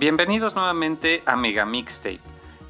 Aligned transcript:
Bienvenidos 0.00 0.54
nuevamente 0.54 1.22
a 1.26 1.36
Mega 1.36 1.66
Mixtape. 1.66 2.20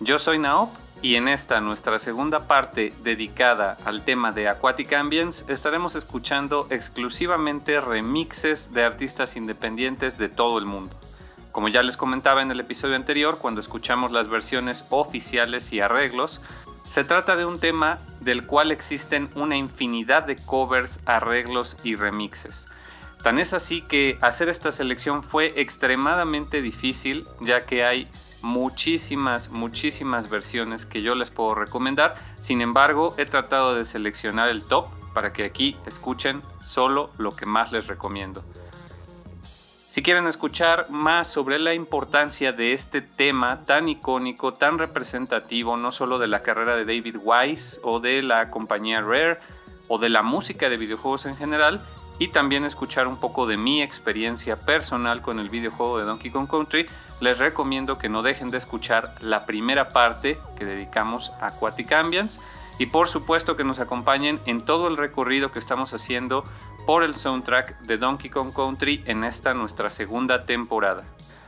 Yo 0.01 0.19
soy 0.19 0.41
Naop 0.41 0.69
y 1.01 1.15
en 1.15 1.29
esta 1.29 1.61
nuestra 1.61 2.01
segunda 2.01 2.49
parte 2.49 2.93
dedicada 3.05 3.79
al 3.85 4.05
tema 4.05 4.33
de 4.33 4.49
Aquatic 4.49 4.93
Ambience 4.95 5.45
estaremos 5.47 5.95
escuchando 5.95 6.67
exclusivamente 6.71 7.81
remixes 7.81 8.75
de 8.75 8.83
artistas 8.83 9.37
independientes 9.37 10.19
de 10.19 10.29
todo 10.29 10.59
el 10.59 10.65
mundo. 10.65 10.97
Como 11.53 11.69
ya 11.69 11.85
les 11.85 11.97
comentaba 11.97 12.43
en 12.43 12.51
el 12.51 12.59
episodio 12.59 12.97
anterior, 12.97 13.39
cuando 13.41 13.61
escuchamos 13.61 14.11
las 14.11 14.27
versiones 14.27 14.85
oficiales 14.91 15.73
y 15.73 15.79
arreglos, 15.79 16.41
se 16.89 17.05
trata 17.05 17.37
de 17.37 17.45
un 17.45 17.61
tema 17.61 18.01
del 18.19 18.45
cual 18.45 18.73
existen 18.73 19.31
una 19.37 19.57
infinidad 19.57 20.25
de 20.25 20.35
covers, 20.35 20.99
arreglos 21.07 21.77
y 21.85 21.95
remixes. 21.95 22.67
Tan 23.23 23.39
es 23.39 23.53
así 23.53 23.83
que 23.83 24.19
hacer 24.23 24.49
esta 24.49 24.73
selección 24.73 25.23
fue 25.23 25.53
extremadamente 25.57 26.63
difícil 26.63 27.29
ya 27.41 27.67
que 27.67 27.85
hay 27.85 28.09
muchísimas, 28.41 29.51
muchísimas 29.51 30.31
versiones 30.31 30.87
que 30.87 31.03
yo 31.03 31.15
les 31.15 31.31
puedo 31.31 31.55
recomendar. 31.55 32.15
Sin 32.41 32.63
embargo, 32.63 33.15
he 33.19 33.27
tratado 33.27 33.75
de 33.75 33.85
seleccionar 33.85 34.49
el 34.49 34.63
top 34.63 34.87
para 35.13 35.33
que 35.33 35.45
aquí 35.45 35.77
escuchen 35.87 36.43
solo 36.65 37.11
lo 37.19 37.33
que 37.33 37.45
más 37.45 37.73
les 37.73 37.87
recomiendo. 37.87 38.43
Si 39.91 40.03
quieren 40.03 40.27
escuchar 40.29 40.89
más 40.89 41.29
sobre 41.29 41.59
la 41.59 41.75
importancia 41.75 42.53
de 42.53 42.73
este 42.75 43.03
tema 43.03 43.65
tan 43.67 43.89
icónico, 43.89 44.55
tan 44.55 44.79
representativo, 44.79 45.77
no 45.77 45.91
solo 45.91 46.19
de 46.19 46.29
la 46.29 46.43
carrera 46.43 46.77
de 46.77 46.85
David 46.85 47.17
Wise 47.21 47.81
o 47.83 47.99
de 47.99 48.23
la 48.23 48.51
compañía 48.51 49.01
Rare 49.01 49.39
o 49.89 49.99
de 49.99 50.09
la 50.09 50.23
música 50.23 50.69
de 50.69 50.77
videojuegos 50.77 51.27
en 51.27 51.37
general, 51.37 51.85
y 52.21 52.29
también 52.29 52.67
escuchar 52.67 53.09
un 53.09 53.17
poco 53.17 53.47
de 53.47 53.57
mi 53.57 53.83
experiencia 53.83 54.57
personal 54.57 55.23
con 55.23 55.41
el 55.41 55.49
videojuego 55.49 55.99
de 55.99 56.05
Donkey 56.05 56.31
Kong 56.31 56.49
Country, 56.49 56.87
les 57.21 57.39
recomiendo 57.39 57.99
que 57.99 58.11
no 58.11 58.23
dejen 58.23 58.51
de 58.51 58.59
escuchar 58.59 59.15
la 59.21 59.47
primera 59.47 59.89
parte 59.89 60.39
que 60.57 60.67
dedicamos 60.67 61.33
a 61.41 61.47
Aquatic 61.47 61.91
Ambience 61.93 62.39
y 62.79 62.87
por 62.87 63.09
supuesto 63.09 63.57
que 63.57 63.65
nos 63.65 63.79
acompañen 63.79 64.39
en 64.45 64.61
todo 64.61 64.89
el 64.89 64.99
recorrido 64.99 65.51
que 65.51 65.59
estamos 65.59 65.95
haciendo 65.95 66.45
por 66.87 67.05
el 67.05 67.15
soundtrack 67.15 67.81
de 67.81 67.97
Donkey 67.97 68.29
Kong 68.29 68.53
Country 68.55 69.03
en 69.07 69.25
esta 69.25 69.55
nuestra 69.55 69.91
segunda 69.91 70.45
temporada. 70.45 71.05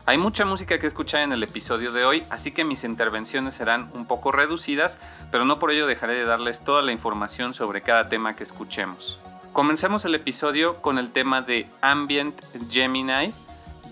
Hay 0.06 0.16
mucha 0.16 0.46
música 0.46 0.78
que 0.78 0.86
escuchar 0.86 1.20
en 1.20 1.32
el 1.32 1.42
episodio 1.42 1.92
de 1.92 2.06
hoy, 2.06 2.24
así 2.30 2.50
que 2.50 2.64
mis 2.64 2.82
intervenciones 2.82 3.54
serán 3.54 3.90
un 3.92 4.06
poco 4.06 4.32
reducidas, 4.32 4.98
pero 5.30 5.44
no 5.44 5.58
por 5.58 5.70
ello 5.70 5.86
dejaré 5.86 6.14
de 6.14 6.24
darles 6.24 6.64
toda 6.64 6.80
la 6.80 6.92
información 6.92 7.52
sobre 7.52 7.82
cada 7.82 8.08
tema 8.08 8.34
que 8.34 8.42
escuchemos. 8.42 9.20
Comencemos 9.52 10.06
el 10.06 10.14
episodio 10.14 10.80
con 10.80 10.96
el 10.96 11.10
tema 11.10 11.42
de 11.42 11.68
Ambient 11.82 12.40
Gemini 12.70 13.34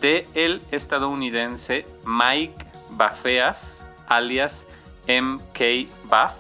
de 0.01 0.27
el 0.33 0.63
estadounidense 0.71 1.87
Mike 2.07 2.65
Bafeas, 2.93 3.83
alias 4.09 4.67
MK 5.07 5.87
Buff, 6.05 6.39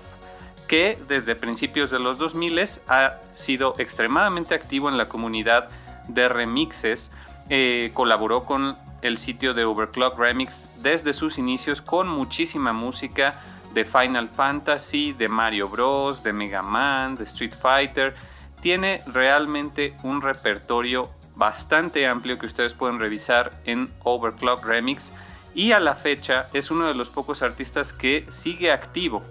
que 0.68 0.98
desde 1.06 1.34
principios 1.34 1.90
de 1.90 1.98
los 1.98 2.16
2000 2.16 2.60
ha 2.88 3.18
sido 3.34 3.74
extremadamente 3.76 4.54
activo 4.54 4.88
en 4.88 4.96
la 4.96 5.10
comunidad 5.10 5.68
de 6.08 6.26
remixes, 6.30 7.12
eh, 7.50 7.90
colaboró 7.92 8.46
con 8.46 8.78
el 9.02 9.18
sitio 9.18 9.52
de 9.52 9.66
Overclock 9.66 10.18
Remix 10.18 10.64
desde 10.82 11.12
sus 11.12 11.36
inicios 11.36 11.82
con 11.82 12.08
muchísima 12.08 12.72
música 12.72 13.34
de 13.74 13.84
Final 13.84 14.30
Fantasy, 14.30 15.12
de 15.12 15.28
Mario 15.28 15.68
Bros, 15.68 16.22
de 16.22 16.32
Mega 16.32 16.62
Man, 16.62 17.16
de 17.16 17.24
Street 17.24 17.54
Fighter, 17.54 18.14
tiene 18.60 19.02
realmente 19.06 19.94
un 20.02 20.22
repertorio 20.22 21.10
bastante 21.34 22.06
amplio 22.06 22.38
que 22.38 22.46
ustedes 22.46 22.74
pueden 22.74 22.98
revisar 22.98 23.52
en 23.64 23.88
Overclock 24.04 24.64
Remix 24.64 25.12
y 25.54 25.72
a 25.72 25.80
la 25.80 25.94
fecha 25.94 26.48
es 26.52 26.70
uno 26.70 26.86
de 26.86 26.94
los 26.94 27.10
pocos 27.10 27.42
artistas 27.42 27.92
que 27.92 28.26
sigue 28.28 28.70
activo. 28.70 29.22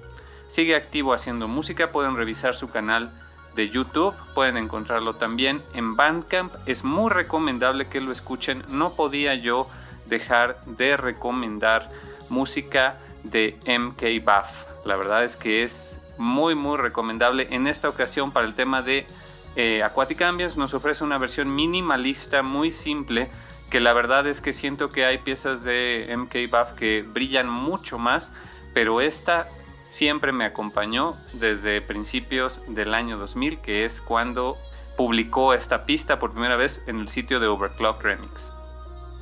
Sigue 0.47 0.75
activo 0.75 1.13
haciendo 1.13 1.47
música, 1.47 1.91
pueden 1.91 2.15
revisar 2.15 2.55
su 2.55 2.69
canal 2.69 3.11
de 3.55 3.69
YouTube, 3.69 4.15
pueden 4.33 4.57
encontrarlo 4.57 5.15
también 5.15 5.61
en 5.75 5.95
Bandcamp. 5.95 6.53
Es 6.65 6.83
muy 6.83 7.11
recomendable 7.11 7.87
que 7.87 8.01
lo 8.01 8.11
escuchen. 8.11 8.63
No 8.69 8.93
podía 8.93 9.35
yo 9.35 9.69
dejar 10.07 10.59
de 10.65 10.97
recomendar 10.97 11.89
música 12.29 12.97
de 13.23 13.57
MK 13.67 14.25
Buff. 14.25 14.65
La 14.85 14.95
verdad 14.95 15.23
es 15.23 15.37
que 15.37 15.63
es 15.63 15.98
muy 16.19 16.53
muy 16.53 16.77
recomendable. 16.77 17.47
En 17.49 17.65
esta 17.65 17.89
ocasión 17.89 18.31
para 18.31 18.45
el 18.45 18.53
tema 18.53 18.83
de 18.83 19.07
eh, 19.55 19.81
Aquatic 19.81 20.21
nos 20.57 20.73
ofrece 20.75 21.03
una 21.03 21.17
versión 21.17 21.55
minimalista 21.55 22.43
muy 22.43 22.71
simple 22.71 23.29
que 23.69 23.79
la 23.79 23.93
verdad 23.93 24.27
es 24.27 24.41
que 24.41 24.53
siento 24.53 24.89
que 24.89 25.05
hay 25.05 25.17
piezas 25.19 25.63
de 25.63 26.13
MK 26.15 26.51
Buff 26.51 26.77
que 26.77 27.03
brillan 27.07 27.47
mucho 27.49 27.97
más, 27.97 28.31
pero 28.73 28.99
esta 28.99 29.47
siempre 29.87 30.31
me 30.31 30.45
acompañó 30.45 31.15
desde 31.33 31.81
principios 31.81 32.61
del 32.67 32.93
año 32.93 33.17
2000, 33.17 33.59
que 33.59 33.85
es 33.85 34.01
cuando 34.01 34.57
publicó 34.97 35.53
esta 35.53 35.85
pista 35.85 36.19
por 36.19 36.31
primera 36.31 36.55
vez 36.55 36.81
en 36.87 36.99
el 36.99 37.07
sitio 37.07 37.39
de 37.39 37.47
Overclock 37.47 38.01
Remix. 38.01 38.51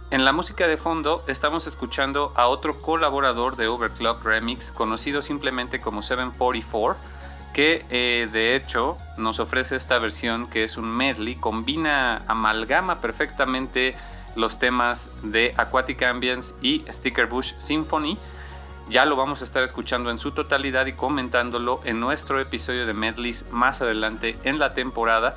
En 0.10 0.24
la 0.24 0.32
música 0.32 0.68
de 0.68 0.78
fondo 0.78 1.22
estamos 1.28 1.68
escuchando 1.68 2.32
a 2.38 2.48
otro 2.48 2.80
colaborador 2.80 3.58
de 3.58 3.68
Overclock 3.68 4.24
Remix 4.24 4.72
conocido 4.72 5.22
simplemente 5.22 5.82
como 5.82 6.02
744 6.02 6.96
que 7.54 7.86
eh, 7.90 8.30
de 8.32 8.56
hecho 8.56 8.98
nos 9.18 9.42
ofrece 9.42 9.76
esta 9.76 10.00
versión 10.00 10.48
que 10.48 10.64
es 10.64 10.78
un 10.78 10.90
medley, 10.90 11.36
combina, 11.36 12.24
amalgama 12.28 13.02
perfectamente 13.02 13.96
los 14.38 14.60
temas 14.60 15.10
de 15.24 15.54
Aquatic 15.58 16.02
Ambience 16.04 16.56
y 16.62 16.86
Sticker 16.88 17.26
Bush 17.26 17.54
Symphony. 17.58 18.18
Ya 18.88 19.04
lo 19.04 19.18
vamos 19.18 19.42
a 19.42 19.44
estar 19.44 19.64
escuchando 19.64 20.10
en 20.10 20.20
su 20.20 20.32
totalidad 20.32 20.86
y 20.86 20.94
comentándolo 20.94 21.82
en 21.84 22.00
nuestro 22.00 22.40
episodio 22.40 22.86
de 22.86 22.94
medleys 22.94 23.46
más 23.52 23.82
adelante 23.82 24.38
en 24.46 24.58
la 24.58 24.74
temporada. 24.74 25.36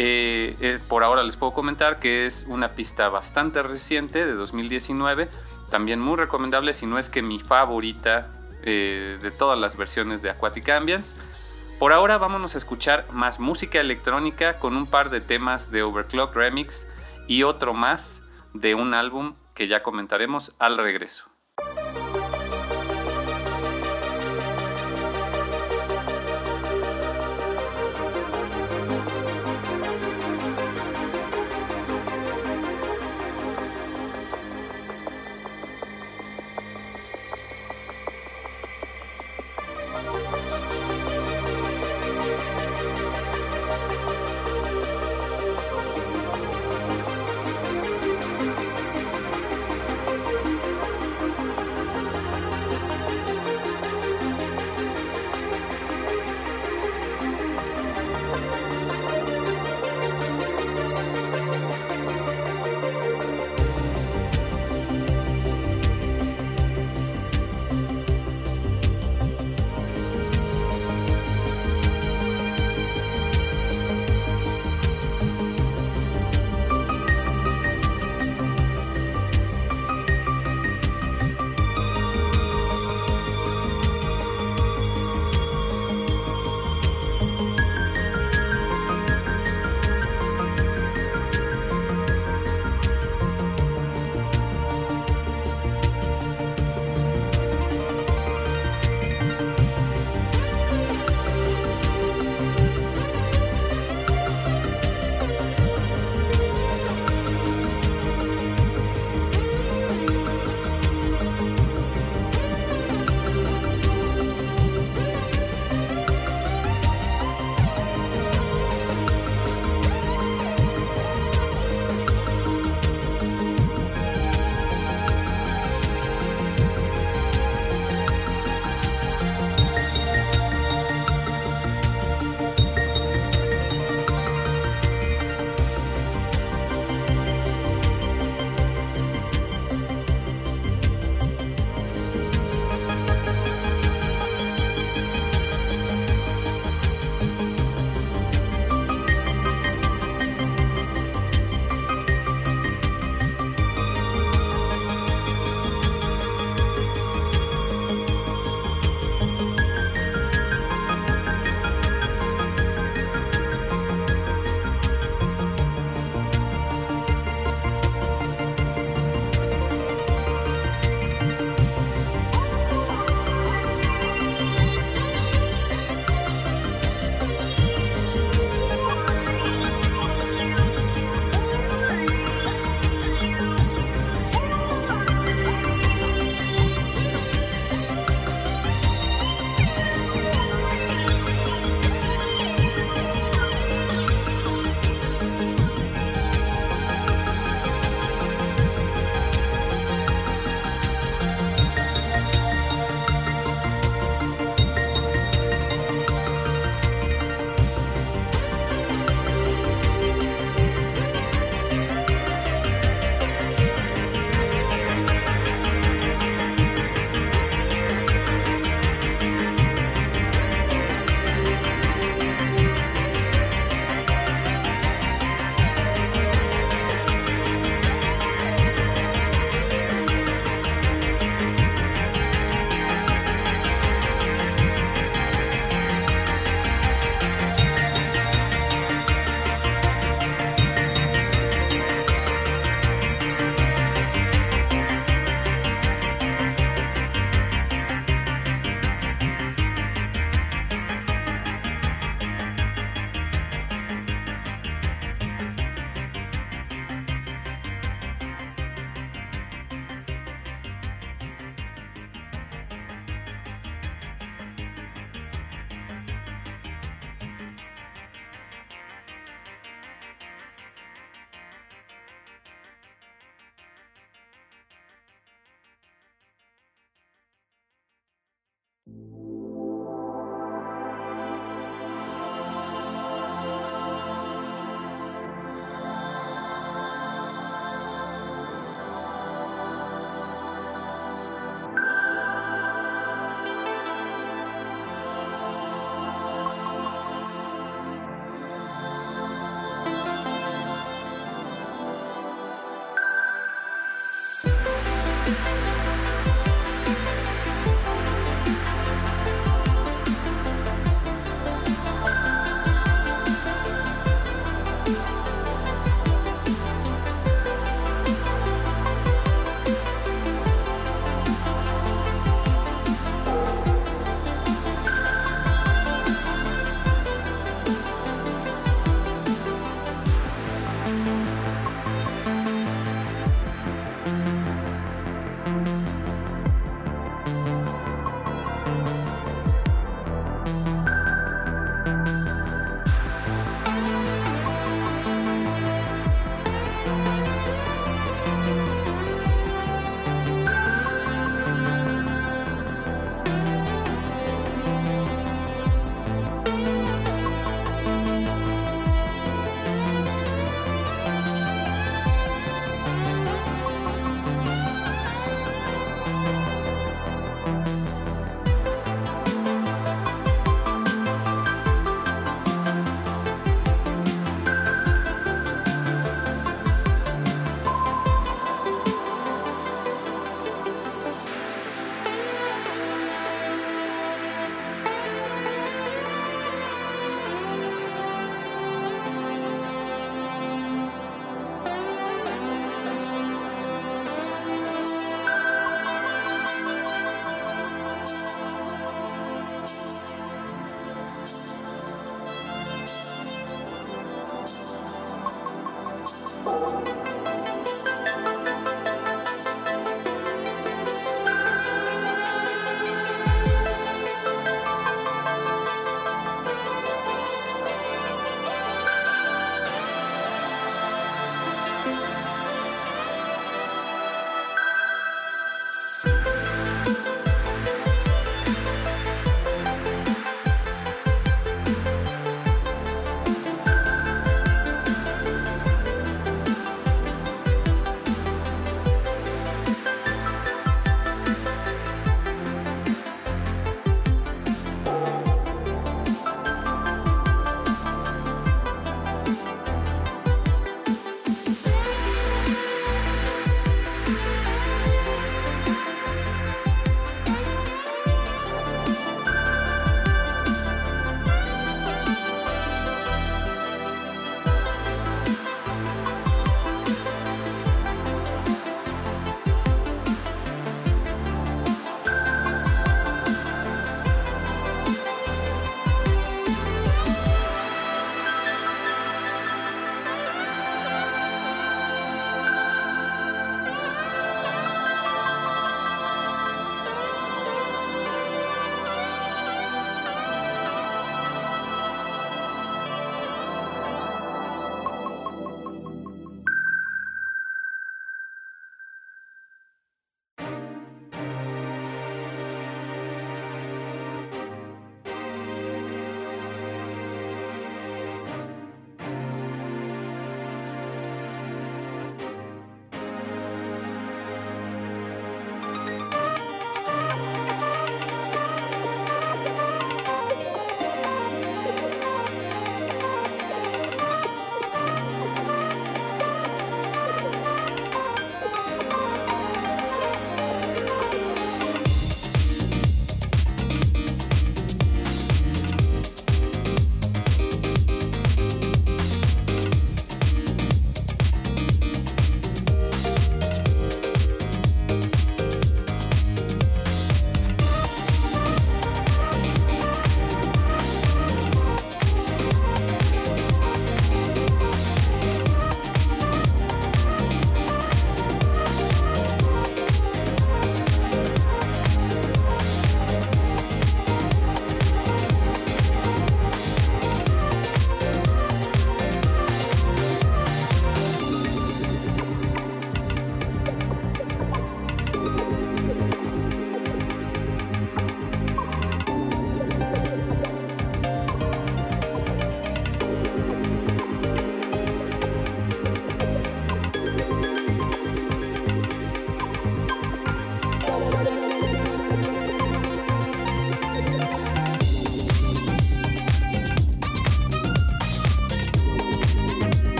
Eh, 0.00 0.54
eh, 0.60 0.78
por 0.86 1.02
ahora 1.02 1.24
les 1.24 1.34
puedo 1.34 1.52
comentar 1.52 1.98
que 1.98 2.24
es 2.24 2.46
una 2.46 2.68
pista 2.68 3.08
bastante 3.08 3.64
reciente 3.64 4.24
de 4.24 4.32
2019, 4.32 5.28
también 5.72 5.98
muy 5.98 6.14
recomendable, 6.16 6.72
si 6.72 6.86
no 6.86 7.00
es 7.00 7.08
que 7.08 7.20
mi 7.20 7.40
favorita 7.40 8.30
eh, 8.62 9.18
de 9.20 9.30
todas 9.32 9.58
las 9.58 9.76
versiones 9.76 10.22
de 10.22 10.30
Aquatic 10.30 10.68
Ambience. 10.68 11.16
Por 11.80 11.92
ahora 11.92 12.16
vámonos 12.16 12.54
a 12.54 12.58
escuchar 12.58 13.12
más 13.12 13.40
música 13.40 13.80
electrónica 13.80 14.60
con 14.60 14.76
un 14.76 14.86
par 14.86 15.10
de 15.10 15.20
temas 15.20 15.72
de 15.72 15.82
Overclock 15.82 16.32
Remix 16.32 16.86
y 17.26 17.42
otro 17.42 17.74
más 17.74 18.20
de 18.54 18.76
un 18.76 18.94
álbum 18.94 19.34
que 19.52 19.66
ya 19.66 19.82
comentaremos 19.82 20.54
al 20.60 20.78
regreso. 20.78 21.28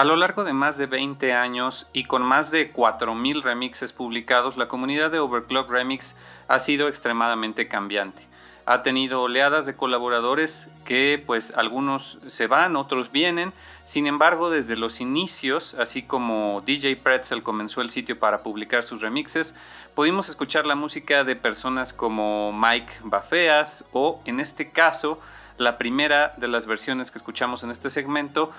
A 0.00 0.04
lo 0.04 0.16
largo 0.16 0.44
de 0.44 0.54
más 0.54 0.78
de 0.78 0.86
20 0.86 1.34
años 1.34 1.86
y 1.92 2.04
con 2.04 2.22
más 2.22 2.50
de 2.50 2.72
4.000 2.72 3.42
remixes 3.42 3.92
publicados, 3.92 4.56
la 4.56 4.66
comunidad 4.66 5.10
de 5.10 5.18
Overclock 5.18 5.70
Remix 5.70 6.16
ha 6.48 6.58
sido 6.58 6.88
extremadamente 6.88 7.68
cambiante. 7.68 8.26
Ha 8.64 8.82
tenido 8.82 9.20
oleadas 9.20 9.66
de 9.66 9.74
colaboradores 9.74 10.68
que 10.86 11.22
pues 11.26 11.52
algunos 11.54 12.18
se 12.28 12.46
van, 12.46 12.76
otros 12.76 13.12
vienen. 13.12 13.52
Sin 13.84 14.06
embargo, 14.06 14.48
desde 14.48 14.74
los 14.74 15.02
inicios, 15.02 15.74
así 15.74 16.02
como 16.02 16.62
DJ 16.64 16.96
Pretzel 16.96 17.42
comenzó 17.42 17.82
el 17.82 17.90
sitio 17.90 18.18
para 18.18 18.42
publicar 18.42 18.82
sus 18.84 19.02
remixes, 19.02 19.54
pudimos 19.94 20.30
escuchar 20.30 20.64
la 20.64 20.76
música 20.76 21.24
de 21.24 21.36
personas 21.36 21.92
como 21.92 22.54
Mike 22.54 23.00
Bafeas 23.02 23.84
o 23.92 24.22
en 24.24 24.40
este 24.40 24.70
caso, 24.70 25.20
la 25.58 25.76
primera 25.76 26.32
de 26.38 26.48
las 26.48 26.64
versiones 26.64 27.10
que 27.10 27.18
escuchamos 27.18 27.62
en 27.64 27.70
este 27.70 27.90
segmento 27.90 28.50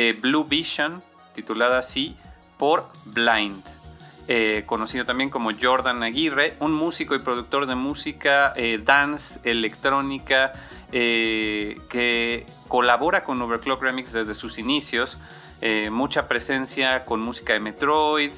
eh, 0.00 0.12
Blue 0.12 0.44
Vision, 0.44 1.02
titulada 1.34 1.80
así, 1.80 2.14
por 2.56 2.88
Blind. 3.06 3.64
Eh, 4.28 4.62
conocido 4.64 5.04
también 5.04 5.28
como 5.28 5.50
Jordan 5.60 6.04
Aguirre, 6.04 6.54
un 6.60 6.72
músico 6.72 7.16
y 7.16 7.18
productor 7.18 7.66
de 7.66 7.74
música, 7.74 8.52
eh, 8.54 8.80
dance, 8.80 9.40
electrónica, 9.42 10.52
que 10.92 12.46
colabora 12.68 13.24
con 13.24 13.42
Overclock 13.42 13.82
Remix 13.82 14.12
desde 14.12 14.34
sus 14.34 14.56
inicios, 14.58 15.18
mucha 15.90 16.28
presencia 16.28 17.04
con 17.04 17.20
música 17.20 17.52
de 17.52 17.60
Metroid, 17.60 18.30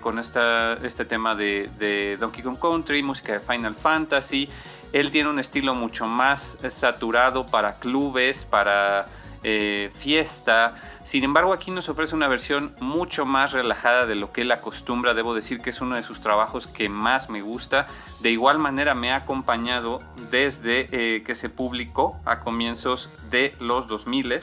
con 0.00 0.18
este 0.18 1.04
tema 1.04 1.34
de, 1.34 1.68
de, 1.78 2.16
Donkey 2.16 2.42
Kong 2.42 2.58
Country, 2.58 3.02
música 3.02 3.34
de 3.34 3.40
Final 3.40 3.74
Fantasy. 3.74 4.48
Él 4.94 5.10
tiene 5.10 5.28
un 5.28 5.38
estilo 5.38 5.74
mucho 5.74 6.06
más 6.06 6.56
saturado 6.70 7.44
para 7.44 7.78
clubes, 7.78 8.46
para 8.46 9.06
eh, 9.48 9.92
fiesta. 9.94 10.74
Sin 11.04 11.22
embargo, 11.22 11.52
aquí 11.52 11.70
nos 11.70 11.88
ofrece 11.88 12.16
una 12.16 12.26
versión 12.26 12.74
mucho 12.80 13.24
más 13.24 13.52
relajada 13.52 14.04
de 14.04 14.16
lo 14.16 14.32
que 14.32 14.40
él 14.40 14.50
acostumbra. 14.50 15.14
Debo 15.14 15.36
decir 15.36 15.60
que 15.60 15.70
es 15.70 15.80
uno 15.80 15.94
de 15.94 16.02
sus 16.02 16.18
trabajos 16.18 16.66
que 16.66 16.88
más 16.88 17.30
me 17.30 17.42
gusta. 17.42 17.86
De 18.18 18.32
igual 18.32 18.58
manera 18.58 18.94
me 18.94 19.12
ha 19.12 19.16
acompañado 19.16 20.00
desde 20.32 20.88
eh, 20.90 21.22
que 21.22 21.36
se 21.36 21.48
publicó 21.48 22.18
a 22.24 22.40
comienzos 22.40 23.30
de 23.30 23.54
los 23.60 23.86
2000 23.86 24.40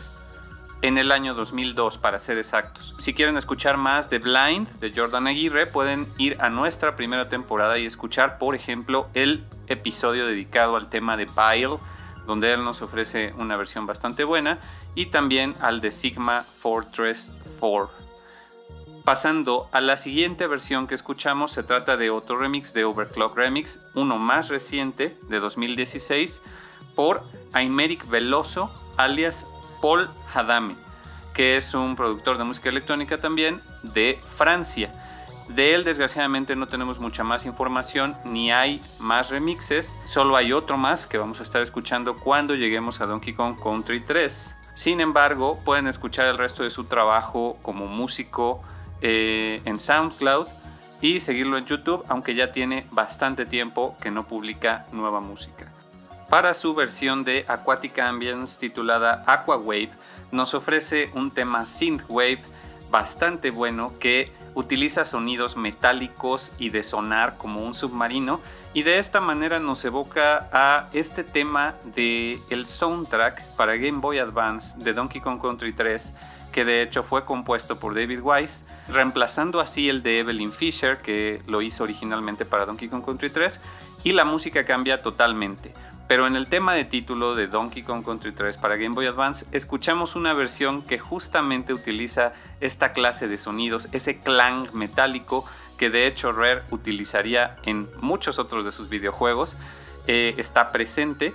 en 0.83 0.97
el 0.97 1.11
año 1.11 1.33
2002 1.33 1.97
para 1.97 2.17
ser 2.21 2.37
exactos. 2.37 2.95
Si 2.99 3.13
quieren 3.13 3.35
escuchar 3.35 3.75
más 3.75 4.09
de 4.09 4.19
Blind 4.19 4.69
de 4.79 4.93
Jordan 4.95 5.27
Aguirre, 5.27 5.67
pueden 5.67 6.07
ir 6.17 6.37
a 6.39 6.49
nuestra 6.49 6.95
primera 6.95 7.27
temporada 7.27 7.77
y 7.77 7.85
escuchar, 7.85 8.37
por 8.37 8.55
ejemplo, 8.55 9.09
el 9.13 9.43
episodio 9.67 10.25
dedicado 10.25 10.77
al 10.77 10.89
tema 10.89 11.17
de 11.17 11.25
Pile, 11.25 11.77
donde 12.25 12.53
él 12.53 12.63
nos 12.63 12.81
ofrece 12.81 13.33
una 13.37 13.57
versión 13.57 13.85
bastante 13.85 14.23
buena 14.23 14.59
y 14.95 15.08
también 15.08 15.53
al 15.62 15.82
de 15.82 15.91
Sigma 15.91 16.45
Fortress 16.62 17.34
4. 17.60 18.03
Pasando 19.03 19.67
a 19.73 19.82
la 19.82 19.97
siguiente 19.97 20.47
versión 20.47 20.88
que 20.88 20.95
escuchamos, 20.95 21.51
se 21.51 21.63
trata 21.63 21.97
de 21.97 22.10
otro 22.10 22.38
remix 22.38 22.73
de 22.73 22.86
Overclock 22.86 23.36
Remix, 23.36 23.82
uno 23.95 24.17
más 24.17 24.47
reciente 24.47 25.17
de 25.27 25.39
2016 25.41 26.41
por 26.95 27.21
Aymeric 27.51 28.08
Veloso, 28.10 28.71
alias 28.95 29.45
Paul 29.82 30.08
Hadame, 30.34 30.75
que 31.34 31.58
es 31.58 31.73
un 31.73 31.97
productor 31.97 32.38
de 32.38 32.45
música 32.45 32.69
electrónica 32.69 33.17
también 33.17 33.60
de 33.82 34.19
Francia. 34.38 34.93
De 35.49 35.73
él 35.73 35.84
desgraciadamente 35.84 36.56
no 36.56 36.67
tenemos 36.67 36.99
mucha 36.99 37.25
más 37.25 37.45
información, 37.45 38.15
ni 38.23 38.53
hay 38.53 38.82
más 38.99 39.29
remixes, 39.29 39.99
solo 40.06 40.38
hay 40.38 40.53
otro 40.53 40.77
más 40.77 41.06
que 41.06 41.17
vamos 41.17 41.41
a 41.41 41.43
estar 41.43 41.62
escuchando 41.62 42.15
cuando 42.17 42.56
lleguemos 42.56 43.01
a 43.01 43.06
Donkey 43.06 43.34
Kong 43.34 43.58
Country 43.62 43.99
3. 43.99 44.56
Sin 44.75 45.01
embargo, 45.01 45.59
pueden 45.63 45.88
escuchar 45.88 46.27
el 46.27 46.38
resto 46.38 46.63
de 46.63 46.71
su 46.71 46.86
trabajo 46.86 47.57
como 47.62 47.88
músico 47.88 48.62
eh, 49.01 49.62
en 49.65 49.79
SoundCloud 49.79 50.47
y 51.01 51.19
seguirlo 51.19 51.57
en 51.57 51.65
YouTube, 51.65 52.05
aunque 52.07 52.33
ya 52.33 52.51
tiene 52.51 52.88
bastante 52.91 53.45
tiempo 53.45 53.97
que 54.01 54.09
no 54.09 54.25
publica 54.25 54.86
nueva 54.91 55.19
música. 55.19 55.67
Para 56.29 56.53
su 56.53 56.73
versión 56.73 57.23
de 57.23 57.45
Aquatic 57.47 57.99
Ambience 57.99 58.59
titulada 58.59 59.23
Aqua 59.27 59.57
Wave, 59.57 59.91
nos 60.31 60.53
ofrece 60.55 61.12
un 61.13 61.29
tema 61.29 61.65
synthwave 61.65 62.39
bastante 62.89 63.51
bueno 63.51 63.93
que 63.99 64.31
utiliza 64.55 65.05
sonidos 65.05 65.57
metálicos 65.57 66.51
y 66.57 66.69
de 66.69 66.83
sonar 66.83 67.37
como 67.37 67.61
un 67.61 67.73
submarino 67.73 68.39
y 68.73 68.83
de 68.83 68.97
esta 68.97 69.19
manera 69.19 69.59
nos 69.59 69.83
evoca 69.85 70.49
a 70.51 70.89
este 70.93 71.23
tema 71.23 71.75
de 71.95 72.39
el 72.49 72.65
soundtrack 72.65 73.43
para 73.55 73.75
Game 73.75 73.99
Boy 73.99 74.19
Advance 74.19 74.77
de 74.77 74.93
Donkey 74.93 75.21
Kong 75.21 75.41
Country 75.41 75.73
3 75.73 76.13
que 76.51 76.63
de 76.63 76.83
hecho 76.83 77.03
fue 77.03 77.25
compuesto 77.25 77.79
por 77.79 77.95
David 77.95 78.19
Wise, 78.21 78.63
reemplazando 78.87 79.59
así 79.59 79.89
el 79.89 80.03
de 80.03 80.19
Evelyn 80.19 80.51
Fisher 80.51 80.97
que 80.97 81.41
lo 81.47 81.61
hizo 81.61 81.83
originalmente 81.83 82.45
para 82.45 82.65
Donkey 82.65 82.87
Kong 82.87 83.03
Country 83.03 83.29
3 83.29 83.59
y 84.03 84.11
la 84.11 84.23
música 84.23 84.65
cambia 84.65 85.01
totalmente. 85.01 85.73
Pero 86.07 86.27
en 86.27 86.35
el 86.35 86.47
tema 86.47 86.73
de 86.73 86.85
título 86.85 87.33
de 87.33 87.47
Donkey 87.47 87.83
Kong 87.83 88.03
Country 88.03 88.33
3 88.33 88.57
para 88.57 88.75
Game 88.75 88.93
Boy 88.93 89.07
Advance, 89.07 89.45
escuchamos 89.51 90.15
una 90.15 90.33
versión 90.33 90.81
que 90.81 90.99
justamente 90.99 91.73
utiliza 91.73 92.33
esta 92.59 92.91
clase 92.91 93.27
de 93.27 93.37
sonidos, 93.37 93.87
ese 93.93 94.19
clang 94.19 94.67
metálico 94.73 95.45
que 95.77 95.89
de 95.89 96.07
hecho 96.07 96.31
Rare 96.31 96.63
utilizaría 96.71 97.55
en 97.63 97.89
muchos 98.01 98.37
otros 98.37 98.65
de 98.65 98.71
sus 98.71 98.89
videojuegos, 98.89 99.57
eh, 100.07 100.35
está 100.37 100.71
presente. 100.71 101.33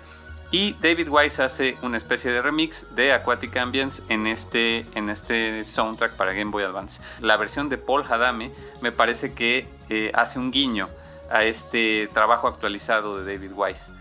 Y 0.51 0.73
David 0.81 1.09
Wise 1.11 1.43
hace 1.43 1.77
una 1.83 1.99
especie 1.99 2.33
de 2.33 2.41
remix 2.41 2.95
de 2.95 3.13
Aquatic 3.13 3.55
Ambience 3.59 4.03
en 4.09 4.27
este, 4.27 4.87
en 4.95 5.11
este 5.11 5.63
soundtrack 5.65 6.13
para 6.17 6.33
Game 6.33 6.51
Boy 6.51 6.65
Advance. 6.65 7.03
La 7.21 7.37
versión 7.37 7.69
de 7.69 7.77
Paul 7.77 8.05
Hadame 8.09 8.51
me 8.81 8.91
parece 8.91 9.35
que 9.35 9.69
eh, 9.91 10.11
hace 10.15 10.39
un 10.39 10.51
guiño 10.51 10.89
a 11.31 11.45
este 11.45 12.09
trabajo 12.15 12.49
actualizado 12.49 13.23
de 13.23 13.35
David 13.35 13.53
Wise. 13.55 13.93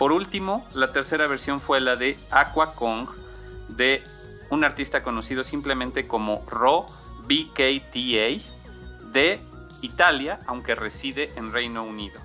Por 0.00 0.12
último, 0.12 0.66
la 0.72 0.92
tercera 0.92 1.26
versión 1.26 1.60
fue 1.60 1.78
la 1.78 1.94
de 1.94 2.16
Aqua 2.30 2.74
Kong 2.74 3.06
de 3.68 4.02
un 4.48 4.64
artista 4.64 5.02
conocido 5.02 5.44
simplemente 5.44 6.08
como 6.08 6.42
Ro 6.48 6.86
BKTA 7.28 8.40
de 9.12 9.40
Italia, 9.82 10.38
aunque 10.46 10.74
reside 10.74 11.30
en 11.36 11.52
Reino 11.52 11.82
Unido. 11.82 12.18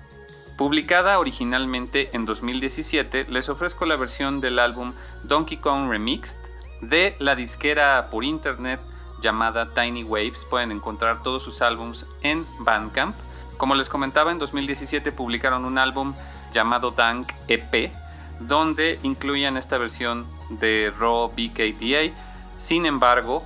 Publicada 0.56 1.18
originalmente 1.18 2.08
en 2.14 2.24
2017, 2.24 3.26
les 3.28 3.50
ofrezco 3.50 3.84
la 3.84 3.96
versión 3.96 4.40
del 4.40 4.58
álbum 4.58 4.94
Donkey 5.24 5.58
Kong 5.58 5.90
Remixed 5.90 6.40
de 6.80 7.14
la 7.18 7.36
disquera 7.36 8.08
por 8.10 8.24
internet 8.24 8.80
llamada 9.20 9.74
Tiny 9.74 10.02
Waves. 10.02 10.46
Pueden 10.46 10.72
encontrar 10.72 11.22
todos 11.22 11.42
sus 11.42 11.60
álbums 11.60 12.06
en 12.22 12.46
Bandcamp. 12.60 13.14
Como 13.58 13.74
les 13.74 13.90
comentaba, 13.90 14.32
en 14.32 14.38
2017 14.38 15.12
publicaron 15.12 15.66
un 15.66 15.76
álbum 15.76 16.14
llamado 16.56 16.90
Dank 16.90 17.28
EP, 17.48 17.92
donde 18.40 18.98
incluían 19.02 19.58
esta 19.58 19.76
versión 19.76 20.26
de 20.48 20.90
Raw 20.98 21.28
BKDA. 21.28 22.14
Sin 22.56 22.86
embargo, 22.86 23.42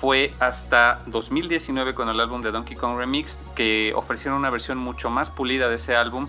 fue 0.00 0.32
hasta 0.40 1.02
2019 1.06 1.94
con 1.94 2.08
el 2.08 2.18
álbum 2.18 2.40
de 2.40 2.50
Donkey 2.50 2.74
Kong 2.74 2.96
Remix 2.96 3.38
que 3.54 3.92
ofrecieron 3.94 4.38
una 4.38 4.48
versión 4.48 4.78
mucho 4.78 5.10
más 5.10 5.28
pulida 5.28 5.68
de 5.68 5.76
ese 5.76 5.96
álbum. 5.96 6.28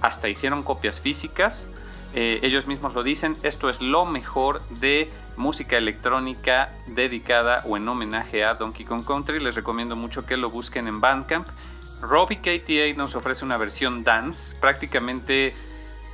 Hasta 0.00 0.28
hicieron 0.28 0.62
copias 0.62 1.00
físicas. 1.00 1.66
Eh, 2.14 2.38
ellos 2.42 2.68
mismos 2.68 2.94
lo 2.94 3.02
dicen, 3.02 3.36
esto 3.42 3.68
es 3.68 3.82
lo 3.82 4.06
mejor 4.06 4.62
de 4.68 5.10
música 5.36 5.76
electrónica 5.76 6.70
dedicada 6.86 7.62
o 7.66 7.76
en 7.76 7.88
homenaje 7.88 8.44
a 8.44 8.54
Donkey 8.54 8.86
Kong 8.86 9.04
Country. 9.04 9.40
Les 9.40 9.56
recomiendo 9.56 9.96
mucho 9.96 10.24
que 10.24 10.36
lo 10.36 10.50
busquen 10.50 10.86
en 10.86 11.00
Bandcamp. 11.00 11.48
Robbie 12.04 12.38
KTA 12.38 12.96
nos 12.96 13.14
ofrece 13.14 13.44
una 13.44 13.56
versión 13.56 14.04
dance, 14.04 14.56
prácticamente 14.60 15.54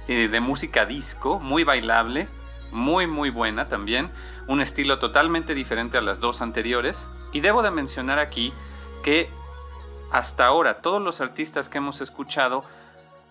eh, 0.09 0.29
de 0.29 0.41
música 0.41 0.87
disco, 0.87 1.39
muy 1.41 1.65
bailable, 1.65 2.29
muy 2.73 3.07
muy 3.07 3.31
buena 3.31 3.69
también, 3.69 4.11
un 4.47 4.61
estilo 4.61 4.99
totalmente 4.99 5.55
diferente 5.55 5.99
a 5.99 6.01
las 6.01 6.21
dos 6.21 6.41
anteriores. 6.41 7.09
Y 7.33 7.41
debo 7.41 7.63
de 7.63 7.71
mencionar 7.71 8.19
aquí 8.19 8.53
que 9.03 9.29
hasta 10.11 10.47
ahora 10.47 10.81
todos 10.81 11.01
los 11.01 11.21
artistas 11.21 11.69
que 11.69 11.79
hemos 11.79 12.01
escuchado 12.01 12.65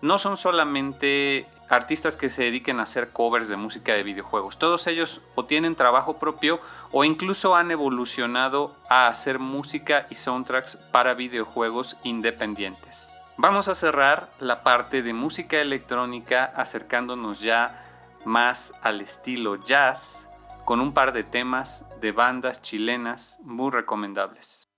no 0.00 0.18
son 0.18 0.36
solamente 0.36 1.46
artistas 1.70 2.16
que 2.16 2.28
se 2.28 2.42
dediquen 2.42 2.80
a 2.80 2.82
hacer 2.82 3.10
covers 3.10 3.48
de 3.48 3.56
música 3.56 3.94
de 3.94 4.02
videojuegos. 4.02 4.58
Todos 4.58 4.86
ellos 4.86 5.22
o 5.36 5.44
tienen 5.44 5.76
trabajo 5.76 6.18
propio 6.18 6.60
o 6.90 7.04
incluso 7.04 7.56
han 7.56 7.70
evolucionado 7.70 8.74
a 8.88 9.06
hacer 9.06 9.38
música 9.38 10.06
y 10.10 10.16
soundtracks 10.16 10.76
para 10.76 11.14
videojuegos 11.14 11.96
independientes. 12.02 13.14
Vamos 13.36 13.68
a 13.68 13.74
cerrar 13.74 14.30
la 14.38 14.62
parte 14.62 15.02
de 15.02 15.14
música 15.14 15.60
electrónica 15.60 16.52
acercándonos 16.56 17.40
ya 17.40 17.86
más 18.24 18.74
al 18.82 19.00
estilo 19.00 19.56
jazz 19.56 20.26
con 20.64 20.80
un 20.80 20.92
par 20.92 21.12
de 21.12 21.24
temas 21.24 21.86
de 22.00 22.12
bandas 22.12 22.60
chilenas 22.60 23.38
muy 23.42 23.70
recomendables. 23.70 24.69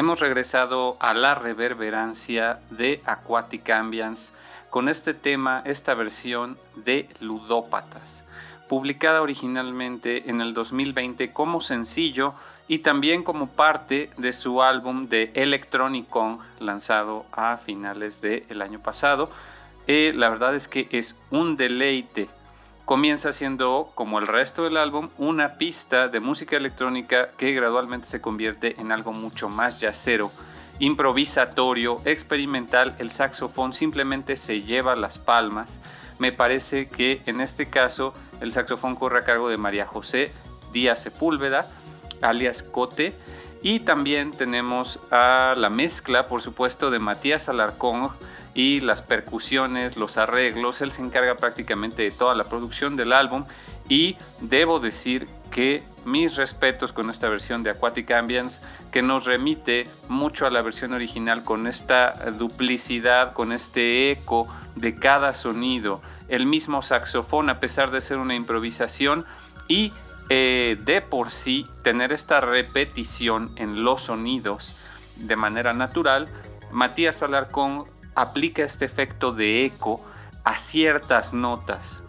Hemos 0.00 0.20
regresado 0.20 0.96
a 0.98 1.12
la 1.12 1.34
reverberancia 1.34 2.58
de 2.70 3.02
Aquatic 3.04 3.68
Ambience 3.68 4.32
con 4.70 4.88
este 4.88 5.12
tema, 5.12 5.60
esta 5.66 5.92
versión 5.92 6.56
de 6.74 7.06
Ludópatas, 7.20 8.24
publicada 8.66 9.20
originalmente 9.20 10.30
en 10.30 10.40
el 10.40 10.54
2020 10.54 11.34
como 11.34 11.60
sencillo 11.60 12.32
y 12.66 12.78
también 12.78 13.22
como 13.22 13.46
parte 13.46 14.08
de 14.16 14.32
su 14.32 14.62
álbum 14.62 15.06
de 15.06 15.32
Electronic 15.34 16.08
Kong 16.08 16.38
lanzado 16.60 17.26
a 17.32 17.58
finales 17.58 18.22
del 18.22 18.62
año 18.62 18.78
pasado. 18.78 19.30
Eh, 19.86 20.14
la 20.16 20.30
verdad 20.30 20.54
es 20.54 20.66
que 20.66 20.88
es 20.92 21.14
un 21.30 21.58
deleite. 21.58 22.30
Comienza 22.90 23.32
siendo, 23.32 23.92
como 23.94 24.18
el 24.18 24.26
resto 24.26 24.64
del 24.64 24.76
álbum, 24.76 25.10
una 25.16 25.58
pista 25.58 26.08
de 26.08 26.18
música 26.18 26.56
electrónica 26.56 27.28
que 27.38 27.52
gradualmente 27.52 28.08
se 28.08 28.20
convierte 28.20 28.74
en 28.80 28.90
algo 28.90 29.12
mucho 29.12 29.48
más 29.48 29.78
yacero, 29.78 30.32
improvisatorio, 30.80 32.02
experimental. 32.04 32.96
El 32.98 33.12
saxofón 33.12 33.74
simplemente 33.74 34.34
se 34.34 34.62
lleva 34.62 34.96
las 34.96 35.18
palmas. 35.18 35.78
Me 36.18 36.32
parece 36.32 36.88
que 36.88 37.22
en 37.26 37.40
este 37.40 37.70
caso 37.70 38.12
el 38.40 38.50
saxofón 38.50 38.96
corre 38.96 39.20
a 39.20 39.24
cargo 39.24 39.48
de 39.48 39.56
María 39.56 39.86
José 39.86 40.32
Díaz 40.72 41.00
Sepúlveda 41.00 41.68
alias 42.22 42.64
Cote. 42.64 43.14
Y 43.62 43.78
también 43.78 44.32
tenemos 44.32 44.98
a 45.12 45.54
la 45.56 45.70
mezcla, 45.70 46.26
por 46.26 46.42
supuesto, 46.42 46.90
de 46.90 46.98
Matías 46.98 47.48
Alarcón 47.48 48.10
y 48.54 48.80
las 48.80 49.02
percusiones, 49.02 49.96
los 49.96 50.16
arreglos. 50.16 50.80
Él 50.80 50.92
se 50.92 51.02
encarga 51.02 51.36
prácticamente 51.36 52.02
de 52.02 52.10
toda 52.10 52.34
la 52.34 52.44
producción 52.44 52.96
del 52.96 53.12
álbum. 53.12 53.44
Y 53.88 54.16
debo 54.40 54.78
decir 54.78 55.28
que 55.50 55.82
mis 56.04 56.36
respetos 56.36 56.92
con 56.92 57.10
esta 57.10 57.28
versión 57.28 57.62
de 57.62 57.70
Aquatic 57.70 58.10
Ambience 58.12 58.62
que 58.90 59.02
nos 59.02 59.26
remite 59.26 59.86
mucho 60.08 60.46
a 60.46 60.50
la 60.50 60.62
versión 60.62 60.92
original 60.92 61.44
con 61.44 61.66
esta 61.66 62.30
duplicidad, 62.30 63.32
con 63.32 63.52
este 63.52 64.10
eco 64.10 64.48
de 64.76 64.94
cada 64.94 65.34
sonido, 65.34 66.00
el 66.28 66.46
mismo 66.46 66.82
saxofón 66.82 67.50
a 67.50 67.60
pesar 67.60 67.90
de 67.90 68.00
ser 68.00 68.18
una 68.18 68.34
improvisación 68.34 69.24
y 69.68 69.92
eh, 70.28 70.78
de 70.84 71.00
por 71.02 71.32
sí 71.32 71.66
tener 71.82 72.12
esta 72.12 72.40
repetición 72.40 73.50
en 73.56 73.82
los 73.82 74.02
sonidos 74.02 74.74
de 75.16 75.36
manera 75.36 75.72
natural, 75.72 76.28
Matías 76.70 77.22
Alarcón 77.22 77.84
aplica 78.14 78.62
este 78.62 78.84
efecto 78.84 79.32
de 79.32 79.64
eco 79.64 80.04
a 80.44 80.56
ciertas 80.56 81.32
notas, 81.32 82.02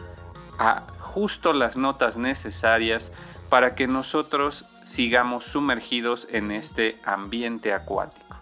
a 0.58 0.84
justo 1.00 1.54
las 1.54 1.78
notas 1.78 2.18
necesarias 2.18 3.12
para 3.50 3.76
que 3.76 3.88
nosotros 3.88 4.66
sigamos 4.86 5.46
sumergidos 5.46 6.28
en 6.32 6.52
este 6.52 6.98
ambiente 7.06 7.74
acuático. 7.74 8.36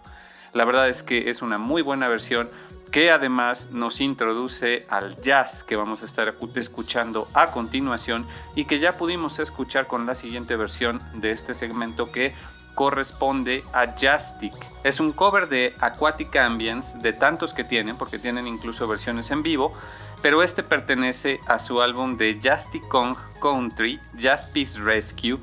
La 0.52 0.64
verdad 0.64 0.88
es 0.88 1.02
que 1.02 1.30
es 1.30 1.42
una 1.42 1.58
muy 1.58 1.82
buena 1.82 2.08
versión 2.08 2.50
que 2.90 3.10
además 3.12 3.70
nos 3.70 4.00
introduce 4.00 4.84
al 4.88 5.20
jazz 5.20 5.62
que 5.62 5.76
vamos 5.76 6.02
a 6.02 6.06
estar 6.06 6.32
escuchando 6.56 7.28
a 7.34 7.48
continuación 7.48 8.26
y 8.56 8.64
que 8.64 8.80
ya 8.80 8.92
pudimos 8.92 9.38
escuchar 9.38 9.86
con 9.86 10.06
la 10.06 10.16
siguiente 10.16 10.56
versión 10.56 11.00
de 11.14 11.30
este 11.30 11.54
segmento 11.54 12.10
que 12.10 12.34
corresponde 12.80 13.62
a 13.74 13.94
Jazztic. 13.94 14.54
Es 14.84 15.00
un 15.00 15.12
cover 15.12 15.50
de 15.50 15.74
Aquatic 15.80 16.34
Ambience, 16.36 16.96
de 16.96 17.12
tantos 17.12 17.52
que 17.52 17.62
tienen, 17.62 17.94
porque 17.94 18.18
tienen 18.18 18.46
incluso 18.46 18.88
versiones 18.88 19.30
en 19.30 19.42
vivo, 19.42 19.74
pero 20.22 20.42
este 20.42 20.62
pertenece 20.62 21.40
a 21.46 21.58
su 21.58 21.82
álbum 21.82 22.16
de 22.16 22.40
Justic 22.42 22.88
Kong 22.88 23.18
Country, 23.42 24.00
Jazz 24.16 24.46
Peace 24.46 24.80
Rescue, 24.80 25.38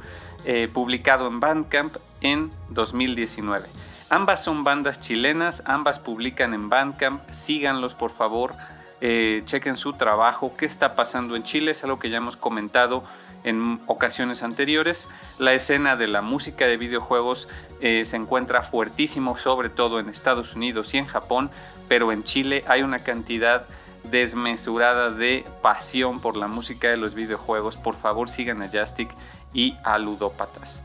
eh, 0.46 0.68
publicado 0.74 1.28
en 1.28 1.40
Bandcamp 1.40 1.98
en 2.22 2.50
2019. 2.70 3.68
Ambas 4.10 4.44
son 4.44 4.64
bandas 4.64 5.00
chilenas, 5.00 5.62
ambas 5.68 6.00
publican 6.00 6.56
en 6.56 6.70
Bandcamp, 6.70 7.22
síganlos 7.30 7.94
por 7.94 8.10
favor, 8.10 8.56
eh, 9.00 9.44
chequen 9.46 9.78
su 9.78 9.94
trabajo, 9.94 10.54
qué 10.58 10.66
está 10.66 10.96
pasando 10.96 11.36
en 11.36 11.44
Chile, 11.44 11.70
es 11.70 11.84
algo 11.84 12.00
que 12.00 12.10
ya 12.10 12.18
hemos 12.18 12.36
comentado 12.36 13.04
en 13.48 13.80
ocasiones 13.88 14.44
anteriores. 14.44 15.08
La 15.40 15.54
escena 15.54 15.96
de 15.96 16.08
la 16.08 16.22
música 16.22 16.68
de 16.68 16.78
videojuegos 16.78 17.48
eh, 17.80 18.04
se 18.06 18.18
encuentra 18.18 18.62
fuertísimo, 18.62 19.38
sobre 19.38 19.70
todo 19.70 20.00
en 20.00 20.10
Estados 20.10 20.56
Unidos 20.56 20.94
y 20.94 20.98
en 20.98 21.06
Japón, 21.06 21.50
pero 21.88 22.12
en 22.12 22.24
Chile 22.24 22.66
hay 22.68 22.82
una 22.82 23.00
cantidad 23.00 23.66
desmesurada 24.04 25.10
de 25.10 25.46
pasión 25.62 26.20
por 26.20 26.36
la 26.36 26.48
música 26.48 26.90
de 26.90 26.98
los 26.98 27.14
videojuegos. 27.14 27.78
Por 27.78 27.96
favor 27.96 28.30
sigan 28.30 28.62
a 28.62 28.68
Jastic 28.68 29.10
y 29.54 29.78
a 29.84 29.98
Ludópatas. 29.98 30.82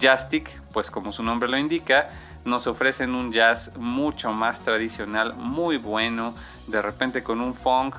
Jastic, 0.00 0.50
pues 0.72 0.90
como 0.90 1.12
su 1.12 1.22
nombre 1.22 1.48
lo 1.48 1.56
indica, 1.56 2.10
nos 2.44 2.66
ofrecen 2.66 3.14
un 3.14 3.30
jazz 3.30 3.72
mucho 3.76 4.32
más 4.32 4.60
tradicional, 4.60 5.34
muy 5.36 5.76
bueno, 5.76 6.34
de 6.66 6.82
repente 6.82 7.22
con 7.22 7.40
un 7.40 7.54
funk, 7.54 7.94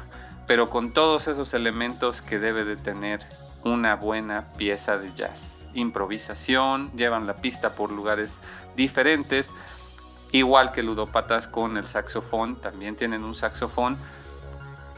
pero 0.45 0.69
con 0.69 0.91
todos 0.91 1.29
esos 1.29 1.53
elementos 1.53 2.21
que 2.21 2.39
debe 2.39 2.65
de 2.65 2.75
tener 2.75 3.25
una 3.63 3.95
buena 3.95 4.51
pieza 4.57 4.97
de 4.97 5.13
jazz. 5.13 5.65
Improvisación, 5.73 6.91
llevan 6.95 7.27
la 7.27 7.35
pista 7.35 7.75
por 7.75 7.91
lugares 7.91 8.39
diferentes, 8.75 9.53
igual 10.31 10.71
que 10.71 10.83
Ludopatas 10.83 11.47
con 11.47 11.77
el 11.77 11.87
saxofón, 11.87 12.55
también 12.55 12.95
tienen 12.95 13.23
un 13.23 13.35
saxofón 13.35 13.97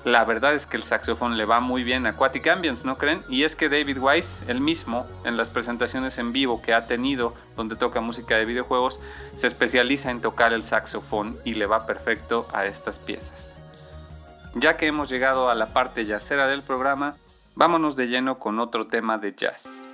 la 0.05 0.24
verdad 0.24 0.53
es 0.53 0.68
que 0.68 0.78
el 0.78 0.84
saxofón 0.84 1.36
le 1.36 1.45
va 1.45 1.61
muy 1.61 1.84
bien 1.84 2.05
a 2.05 2.09
Aquatic 2.11 2.45
Ambience, 2.47 2.86
¿no 2.86 2.95
creen? 2.95 3.24
Y 3.28 3.41
es 3.41 3.55
que 3.55 3.70
David 3.70 3.97
Weiss, 3.97 4.43
el 4.47 4.61
mismo, 4.61 5.07
en 5.24 5.36
las 5.36 5.49
presentaciones 5.49 6.20
en 6.20 6.32
vivo 6.32 6.61
que 6.61 6.76
ha 6.76 6.86
tenido, 6.86 7.34
donde 7.55 7.76
toca 7.76 8.01
música 8.01 8.36
de 8.36 8.45
videojuegos, 8.45 8.99
se 9.34 9.47
especializa 9.47 10.11
en 10.11 10.22
tocar 10.22 10.53
el 10.53 10.63
saxofón 10.63 11.39
y 11.43 11.55
le 11.55 11.66
va 11.66 11.88
perfecto 11.88 12.47
a 12.53 12.68
estas 12.68 12.99
piezas. 12.99 13.57
Ya 14.53 14.78
que 14.78 14.86
hemos 14.86 15.09
llegado 15.09 15.49
a 15.49 15.55
la 15.55 15.74
parte 15.74 16.05
yacera 16.05 16.45
del 16.45 16.61
programa, 16.61 17.16
vámonos 17.56 17.95
de 17.95 18.08
lleno 18.08 18.38
con 18.38 18.60
otro 18.60 18.86
tema 18.88 19.18
de 19.18 19.34
jazz. 19.34 19.88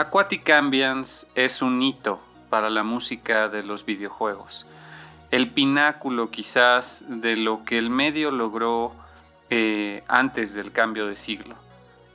Aquatic 0.00 0.48
Ambience 0.48 1.26
es 1.34 1.60
un 1.60 1.82
hito 1.82 2.20
para 2.48 2.70
la 2.70 2.82
música 2.82 3.50
de 3.50 3.62
los 3.62 3.84
videojuegos. 3.84 4.64
El 5.30 5.50
pináculo 5.50 6.30
quizás 6.30 7.04
de 7.06 7.36
lo 7.36 7.64
que 7.64 7.76
el 7.76 7.90
medio 7.90 8.30
logró 8.30 8.94
eh, 9.50 10.02
antes 10.08 10.54
del 10.54 10.72
cambio 10.72 11.06
de 11.06 11.16
siglo. 11.16 11.54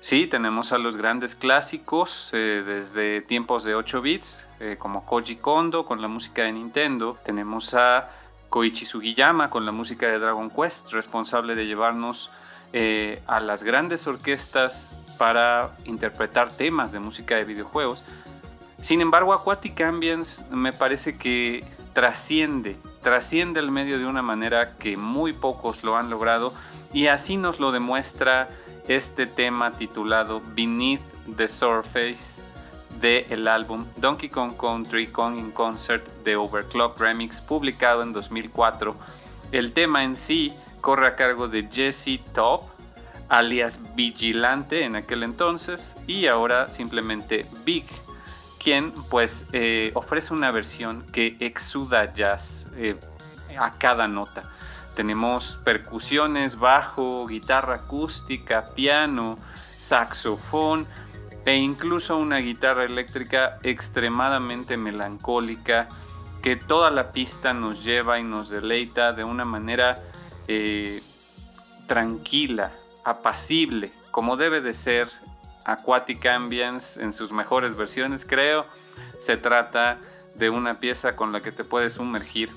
Sí, 0.02 0.26
tenemos 0.26 0.72
a 0.72 0.80
los 0.80 0.98
grandes 0.98 1.36
clásicos 1.36 2.32
eh, 2.34 2.64
desde 2.66 3.22
tiempos 3.22 3.64
de 3.64 3.76
8 3.76 4.02
bits, 4.02 4.48
eh, 4.60 4.78
como 4.80 5.06
Koji 5.06 5.36
Kondo 5.36 5.86
con 5.86 6.02
la 6.02 6.08
música 6.08 6.42
de 6.42 6.54
Nintendo. 6.54 7.20
Tenemos 7.24 7.76
a 7.76 8.10
Koichi 8.50 8.86
Sugiyama 8.86 9.52
con 9.52 9.64
la 9.64 9.72
música 9.72 10.08
de 10.08 10.18
Dragon 10.18 10.50
Quest, 10.50 10.90
responsable 10.90 11.54
de 11.54 11.68
llevarnos 11.68 12.32
a 13.28 13.40
las 13.40 13.64
grandes 13.64 14.06
orquestas 14.06 14.94
para 15.18 15.72
interpretar 15.86 16.50
temas 16.50 16.92
de 16.92 17.00
música 17.00 17.36
de 17.36 17.44
videojuegos. 17.44 18.04
Sin 18.82 19.02
embargo, 19.02 19.34
Aquatic 19.34 19.80
Ambience 19.82 20.46
me 20.52 20.74
parece 20.74 21.18
que 21.18 21.64
trasciende, 21.94 22.76
trasciende 23.02 23.60
el 23.60 23.72
medio 23.72 23.98
de 23.98 24.06
una 24.06 24.22
manera 24.22 24.76
que 24.78 24.98
muy 24.98 25.34
pocos 25.34 25.84
lo 25.84 25.96
han 25.96 26.10
logrado 26.10 26.54
y 26.94 27.08
así 27.08 27.38
nos 27.38 27.60
lo 27.60 27.72
demuestra 27.72 28.48
este 28.88 29.26
tema 29.26 29.72
titulado 29.72 30.42
Beneath 30.54 31.02
the 31.38 31.48
Surface 31.48 32.42
de 33.02 33.26
el 33.30 33.48
álbum 33.48 33.86
Donkey 33.98 34.30
Kong 34.30 34.54
Country 34.58 35.08
Kong 35.08 35.38
in 35.38 35.52
Concert 35.52 36.06
de 36.24 36.36
Overclock 36.36 37.00
Remix 37.00 37.42
publicado 37.42 38.04
en 38.04 38.14
2004. 38.14 38.96
El 39.52 39.74
tema 39.74 40.04
en 40.04 40.18
sí 40.18 40.54
corre 40.82 41.08
a 41.08 41.16
cargo 41.16 41.48
de 41.48 41.68
Jesse 41.72 42.20
Top 42.34 42.62
alias 43.30 43.80
Vigilante 43.96 44.84
en 44.84 44.96
aquel 44.96 45.24
entonces 45.24 45.96
y 46.08 46.28
ahora 46.28 46.70
simplemente 46.70 47.46
Big, 47.66 47.86
quien 48.60 48.94
pues 49.10 49.46
eh, 49.54 49.92
ofrece 49.96 50.34
una 50.34 50.52
versión 50.52 51.06
que 51.12 51.38
exuda 51.40 52.14
jazz 52.14 52.68
eh, 52.76 52.98
a 53.58 53.78
cada 53.78 54.08
nota. 54.08 54.52
Tenemos 54.96 55.60
percusiones, 55.64 56.58
bajo, 56.58 57.28
guitarra 57.28 57.76
acústica, 57.76 58.66
piano, 58.66 59.38
saxofón 59.76 60.88
e 61.46 61.56
incluso 61.56 62.18
una 62.18 62.38
guitarra 62.38 62.86
eléctrica 62.86 63.60
extremadamente 63.62 64.78
melancólica 64.78 65.88
que 66.42 66.56
toda 66.56 66.92
la 66.92 67.12
pista 67.12 67.54
nos 67.54 67.84
lleva 67.84 68.20
y 68.20 68.24
nos 68.24 68.50
deleita 68.50 69.14
de 69.14 69.24
una 69.24 69.46
manera 69.46 69.96
eh, 70.48 71.02
tranquila, 71.88 72.72
apacible, 73.06 73.92
como 74.12 74.36
debe 74.36 74.60
de 74.60 74.74
ser 74.74 75.10
Aquatic 75.64 76.26
Ambience 76.26 77.02
en 77.02 77.14
sus 77.14 77.32
mejores 77.32 77.76
versiones, 77.76 78.26
creo. 78.26 78.66
Se 79.22 79.38
trata 79.38 79.98
de 80.36 80.50
una 80.50 80.76
pieza 80.76 81.16
con 81.16 81.32
la 81.32 81.42
que 81.42 81.52
te 81.52 81.64
puedes 81.64 81.94
sumergir. 81.94 82.50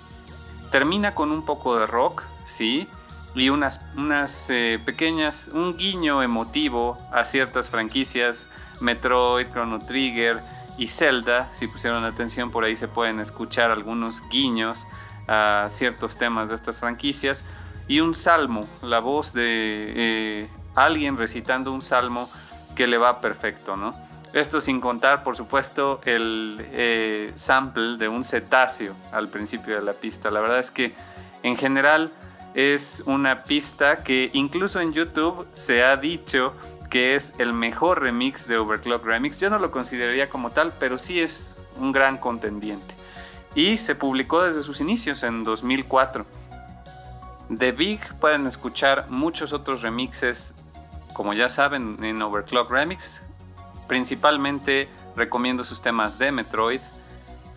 Termina 0.70 1.14
con 1.14 1.30
un 1.30 1.44
poco 1.44 1.78
de 1.78 1.86
rock, 1.86 2.24
sí, 2.46 2.88
y 3.34 3.50
unas, 3.50 3.80
unas 3.96 4.50
eh, 4.50 4.80
pequeñas, 4.84 5.50
un 5.52 5.76
guiño 5.76 6.22
emotivo 6.22 6.98
a 7.12 7.24
ciertas 7.24 7.68
franquicias, 7.68 8.48
Metroid, 8.80 9.48
Chrono 9.48 9.78
Trigger 9.78 10.38
y 10.76 10.88
Zelda. 10.88 11.50
Si 11.54 11.66
pusieron 11.68 12.04
atención 12.04 12.50
por 12.50 12.64
ahí 12.64 12.76
se 12.76 12.88
pueden 12.88 13.20
escuchar 13.20 13.70
algunos 13.70 14.22
guiños 14.28 14.86
a 15.26 15.68
ciertos 15.70 16.16
temas 16.16 16.48
de 16.48 16.54
estas 16.54 16.80
franquicias 16.80 17.44
y 17.88 18.00
un 18.00 18.14
salmo, 18.14 18.60
la 18.82 19.00
voz 19.00 19.32
de 19.32 19.92
eh, 19.96 20.48
alguien 20.76 21.16
recitando 21.16 21.72
un 21.72 21.82
salmo 21.82 22.30
que 22.76 22.86
le 22.86 22.98
va 22.98 23.20
perfecto, 23.20 23.76
¿no? 23.76 23.94
Esto 24.34 24.60
sin 24.60 24.80
contar, 24.80 25.24
por 25.24 25.36
supuesto, 25.36 26.00
el 26.04 26.64
eh, 26.70 27.32
sample 27.36 27.96
de 27.96 28.08
un 28.08 28.24
cetáceo 28.24 28.94
al 29.10 29.28
principio 29.28 29.74
de 29.74 29.82
la 29.82 29.94
pista. 29.94 30.30
La 30.30 30.40
verdad 30.40 30.58
es 30.58 30.70
que 30.70 30.92
en 31.42 31.56
general 31.56 32.12
es 32.54 33.02
una 33.06 33.44
pista 33.44 34.04
que 34.04 34.30
incluso 34.34 34.80
en 34.80 34.92
YouTube 34.92 35.46
se 35.54 35.82
ha 35.82 35.96
dicho 35.96 36.52
que 36.90 37.14
es 37.14 37.32
el 37.38 37.52
mejor 37.52 38.02
remix 38.02 38.46
de 38.46 38.58
Overclock 38.58 39.04
Remix. 39.04 39.40
Yo 39.40 39.48
no 39.48 39.58
lo 39.58 39.70
consideraría 39.70 40.28
como 40.28 40.50
tal, 40.50 40.72
pero 40.78 40.98
sí 40.98 41.20
es 41.20 41.54
un 41.78 41.90
gran 41.92 42.18
contendiente. 42.18 42.94
Y 43.54 43.78
se 43.78 43.94
publicó 43.94 44.42
desde 44.42 44.62
sus 44.62 44.80
inicios 44.80 45.22
en 45.22 45.42
2004. 45.42 46.26
De 47.48 47.72
Big 47.72 48.00
pueden 48.20 48.46
escuchar 48.46 49.06
muchos 49.08 49.52
otros 49.52 49.80
remixes, 49.82 50.54
como 51.14 51.32
ya 51.32 51.48
saben, 51.48 52.02
en 52.04 52.20
Overclock 52.20 52.70
Remix. 52.70 53.22
Principalmente 53.86 54.88
recomiendo 55.16 55.64
sus 55.64 55.80
temas 55.80 56.18
de 56.18 56.30
Metroid. 56.30 56.80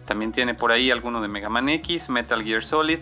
También 0.05 0.31
tiene 0.31 0.53
por 0.53 0.71
ahí 0.71 0.91
alguno 0.91 1.21
de 1.21 1.27
Mega 1.27 1.49
Man 1.49 1.67
X, 1.67 2.09
Metal 2.09 2.41
Gear 2.43 2.63
Solid. 2.63 2.99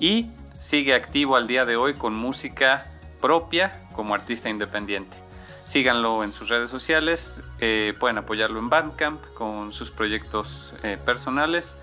Y 0.00 0.30
sigue 0.58 0.94
activo 0.94 1.36
al 1.36 1.46
día 1.46 1.64
de 1.64 1.76
hoy 1.76 1.94
con 1.94 2.14
música 2.14 2.84
propia 3.20 3.80
como 3.94 4.14
artista 4.14 4.48
independiente. 4.48 5.16
Síganlo 5.64 6.24
en 6.24 6.32
sus 6.32 6.48
redes 6.48 6.68
sociales, 6.70 7.38
eh, 7.58 7.94
pueden 7.98 8.18
apoyarlo 8.18 8.58
en 8.58 8.68
Bandcamp 8.68 9.22
con 9.32 9.72
sus 9.72 9.90
proyectos 9.90 10.74
eh, 10.82 10.98
personales 11.02 11.76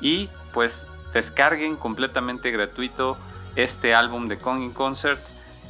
y 0.00 0.28
pues 0.52 0.86
descarguen 1.12 1.76
completamente 1.76 2.52
gratuito 2.52 3.16
este 3.56 3.94
álbum 3.94 4.28
de 4.28 4.38
Kong 4.38 4.62
in 4.62 4.72
Concert 4.72 5.20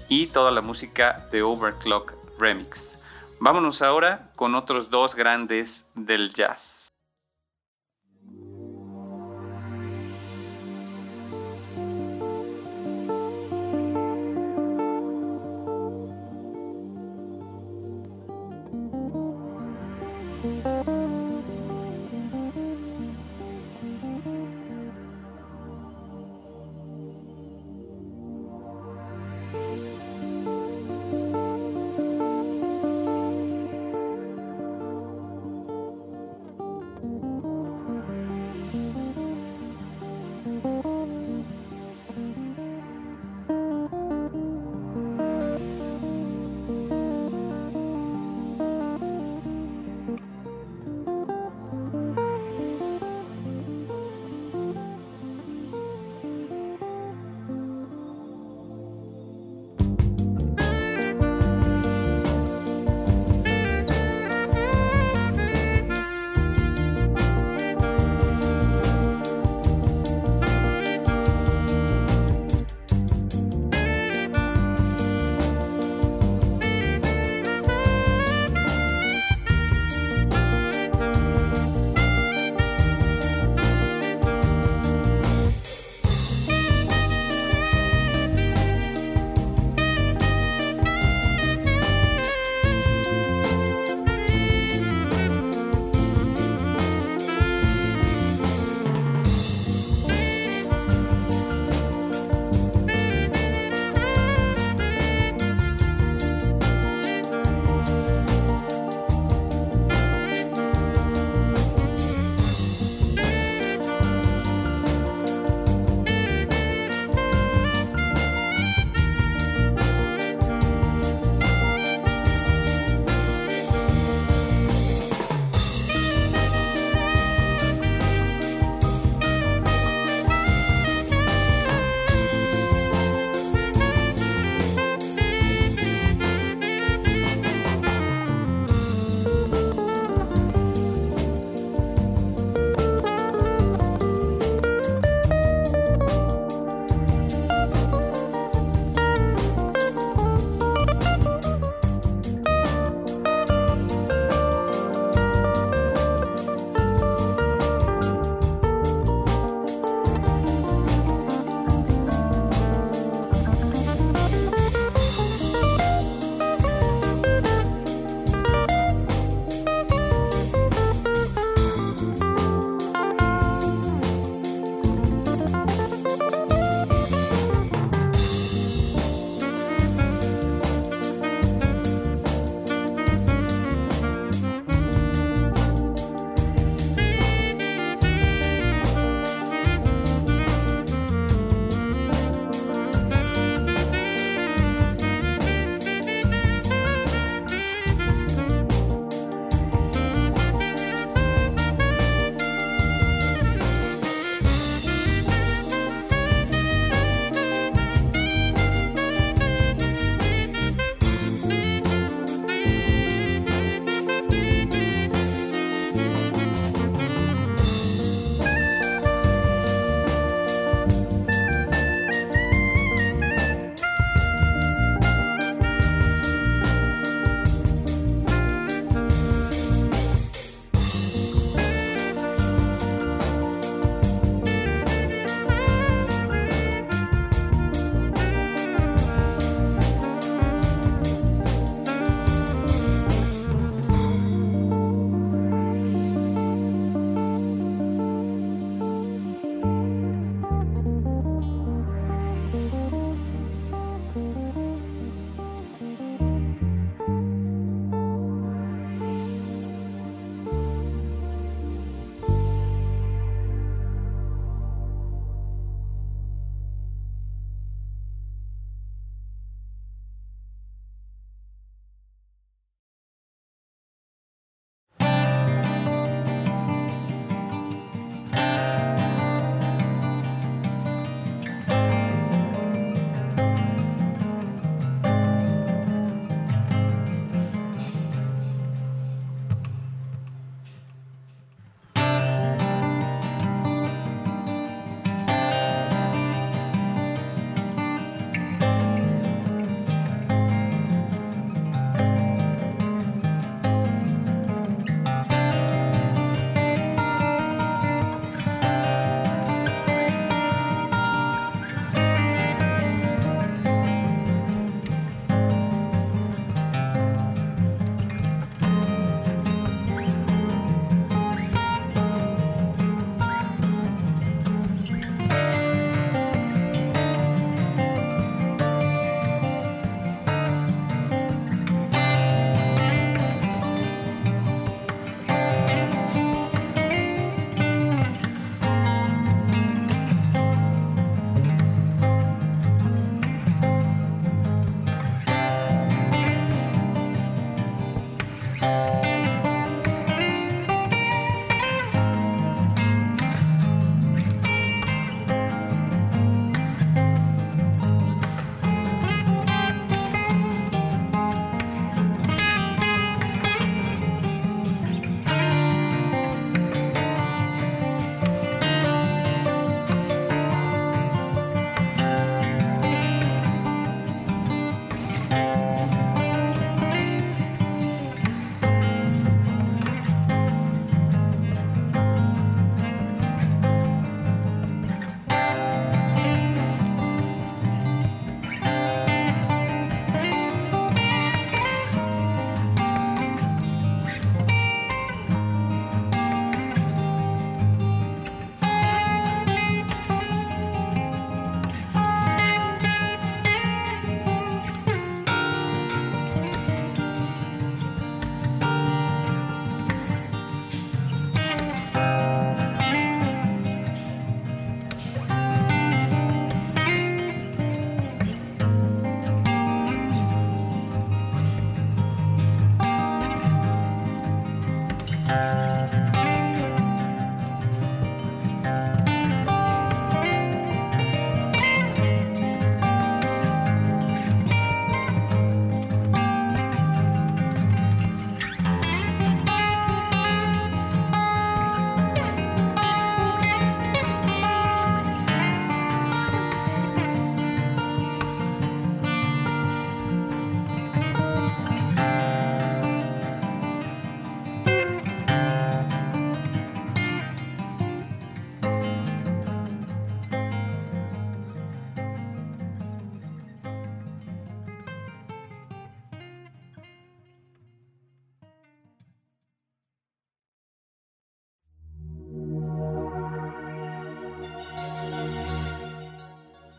y 0.09 0.27
toda 0.27 0.51
la 0.51 0.61
música 0.61 1.27
de 1.33 1.43
Overclock 1.43 2.15
Remix. 2.39 2.99
Vámonos 3.41 3.83
ahora 3.83 4.31
con 4.37 4.55
otros 4.55 4.91
dos 4.91 5.15
grandes 5.15 5.85
del 5.95 6.33
jazz. 6.33 6.86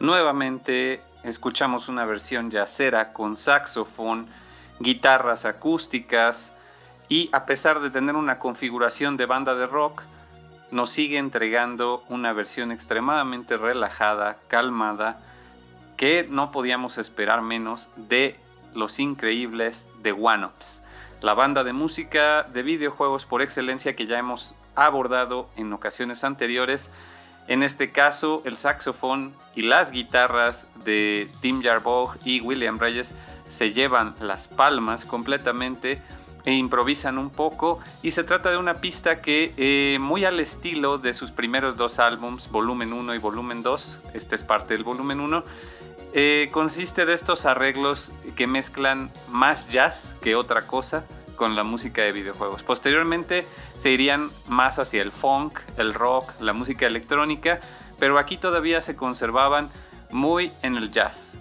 Nuevamente 0.08 1.01
escuchamos 1.24 1.89
una 1.89 2.05
versión 2.05 2.49
yacera 2.49 3.12
con 3.12 3.36
saxofón, 3.36 4.26
guitarras 4.80 5.43
acústicas 5.43 6.53
y 7.10 7.30
a 7.34 7.45
pesar 7.45 7.82
de 7.82 7.89
tener 7.89 8.16
una 8.16 8.39
configuración 8.39 9.18
de 9.18 9.26
banda 9.26 9.53
de 9.53 9.68
rock, 9.68 10.03
nos 10.72 10.91
sigue 10.91 11.18
entregando 11.18 12.05
una 12.08 12.32
versión 12.32 12.72
extremadamente 12.72 13.58
relajada, 13.58 14.38
calmada, 14.47 15.20
que 15.97 16.26
no 16.30 16.53
podíamos 16.53 16.97
esperar 16.97 17.41
menos 17.41 17.89
de 17.97 18.38
los 18.74 18.99
increíbles 18.99 19.88
The 20.03 20.14
One 20.14 20.45
Ups, 20.45 20.82
la 21.20 21.34
banda 21.34 21.66
de 21.66 21.74
música 21.74 22.43
de 22.43 22.64
videojuegos 22.64 23.26
por 23.26 23.41
excelencia 23.41 23.97
que 23.97 24.08
ya 24.08 24.18
hemos 24.18 24.55
abordado 24.74 25.49
en 25.58 25.74
ocasiones 25.74 26.24
anteriores 26.24 26.91
en 27.48 27.64
este 27.64 27.91
caso, 27.91 28.41
el 28.45 28.58
saxofón 28.58 29.34
y 29.56 29.62
las 29.62 29.91
guitarras 29.91 30.68
de 30.84 31.28
Tim 31.41 31.62
Jarboe 31.64 32.18
y 32.26 32.41
William 32.41 32.78
Reyes 32.78 33.14
se 33.48 33.72
llevan 33.72 34.16
las 34.20 34.48
palmas 34.48 35.06
completamente 35.06 36.02
e 36.43 36.54
improvisan 36.54 37.18
un 37.18 37.30
poco. 37.30 37.80
Y 38.04 38.12
se 38.12 38.24
trata 38.24 38.52
de 38.52 38.58
una 38.58 38.76
pista 38.76 39.22
que 39.22 39.54
eh, 39.58 39.98
muy 40.00 40.26
al 40.26 40.39
estilo 40.39 40.98
de 40.98 41.14
sus 41.14 41.32
primeros 41.32 41.78
dos 41.78 42.00
álbums, 42.00 42.50
volumen 42.52 42.93
1 42.93 43.16
y 43.16 43.18
volumen 43.18 43.64
2, 43.64 44.00
este 44.14 44.36
es 44.36 44.43
parte 44.43 44.74
del 44.74 44.84
volumen 44.84 45.20
1, 45.20 45.43
eh, 46.14 46.50
consiste 46.52 47.06
de 47.06 47.14
estos 47.14 47.45
arreglos 47.45 48.12
que 48.36 48.48
mezclan 48.48 49.12
más 49.30 49.70
jazz 49.70 50.16
que 50.22 50.36
otra 50.36 50.66
cosa 50.68 51.06
con 51.38 51.56
la 51.56 51.64
música 51.64 52.02
de 52.02 52.12
videojuegos. 52.12 52.64
Posteriormente 52.64 53.48
se 53.78 53.92
irían 53.92 54.30
más 54.48 54.80
hacia 54.80 55.02
el 55.02 55.14
funk, 55.14 55.60
el 55.78 55.94
rock, 55.94 56.34
la 56.42 56.52
música 56.52 56.86
electrónica, 56.86 57.62
pero 57.98 58.18
aquí 58.18 58.36
todavía 58.36 58.82
se 58.82 58.98
conservaban 58.98 59.70
muy 60.12 60.52
en 60.64 60.76
el 60.76 60.92
jazz. 60.92 61.36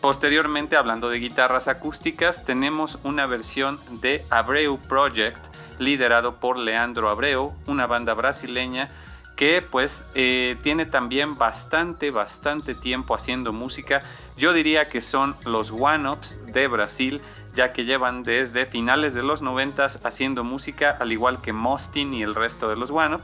Posteriormente, 0.00 0.76
hablando 0.76 1.10
de 1.10 1.18
guitarras 1.18 1.68
acústicas, 1.68 2.44
tenemos 2.44 2.98
una 3.02 3.26
versión 3.26 3.78
de 4.00 4.24
Abreu 4.30 4.78
Project, 4.78 5.44
liderado 5.78 6.36
por 6.36 6.58
Leandro 6.58 7.08
Abreu, 7.08 7.52
una 7.66 7.86
banda 7.86 8.14
brasileña 8.14 8.90
que 9.36 9.62
pues 9.62 10.04
eh, 10.14 10.58
tiene 10.62 10.84
también 10.84 11.38
bastante, 11.38 12.10
bastante 12.10 12.74
tiempo 12.74 13.14
haciendo 13.14 13.54
música. 13.54 14.00
Yo 14.36 14.52
diría 14.52 14.88
que 14.88 15.00
son 15.00 15.34
los 15.46 15.70
one-ups 15.70 16.40
de 16.46 16.68
Brasil 16.68 17.22
ya 17.54 17.72
que 17.72 17.84
llevan 17.84 18.22
desde 18.22 18.66
finales 18.66 19.14
de 19.14 19.22
los 19.22 19.42
90 19.42 19.84
haciendo 20.04 20.44
música, 20.44 20.96
al 21.00 21.12
igual 21.12 21.40
que 21.40 21.52
Mostin 21.52 22.14
y 22.14 22.22
el 22.22 22.34
resto 22.34 22.68
de 22.68 22.76
los 22.76 22.90
One 22.90 23.16